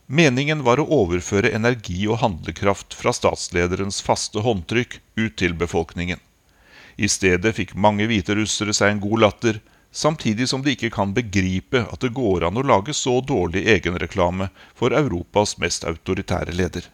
[0.07, 6.21] Meningen var å overføre energi og handlekraft fra statslederens faste håndtrykk ut til befolkningen.
[7.01, 9.63] I stedet fikk mange hviterussere seg en god latter,
[9.95, 14.51] samtidig som de ikke kan begripe at det går an å lage så dårlig egenreklame
[14.75, 16.91] for Europas mest autoritære leder.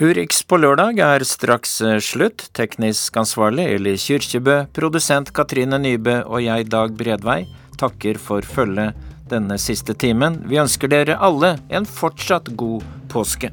[0.00, 2.46] Urix på lørdag er straks eh, slutt.
[2.56, 7.42] Teknisk ansvarlig Eli Kyrkjebø, produsent Katrine Nybø og jeg, Dag Bredvei,
[7.80, 8.96] takker for følget
[9.28, 10.40] denne siste timen.
[10.48, 13.52] Vi ønsker dere alle en fortsatt god påske.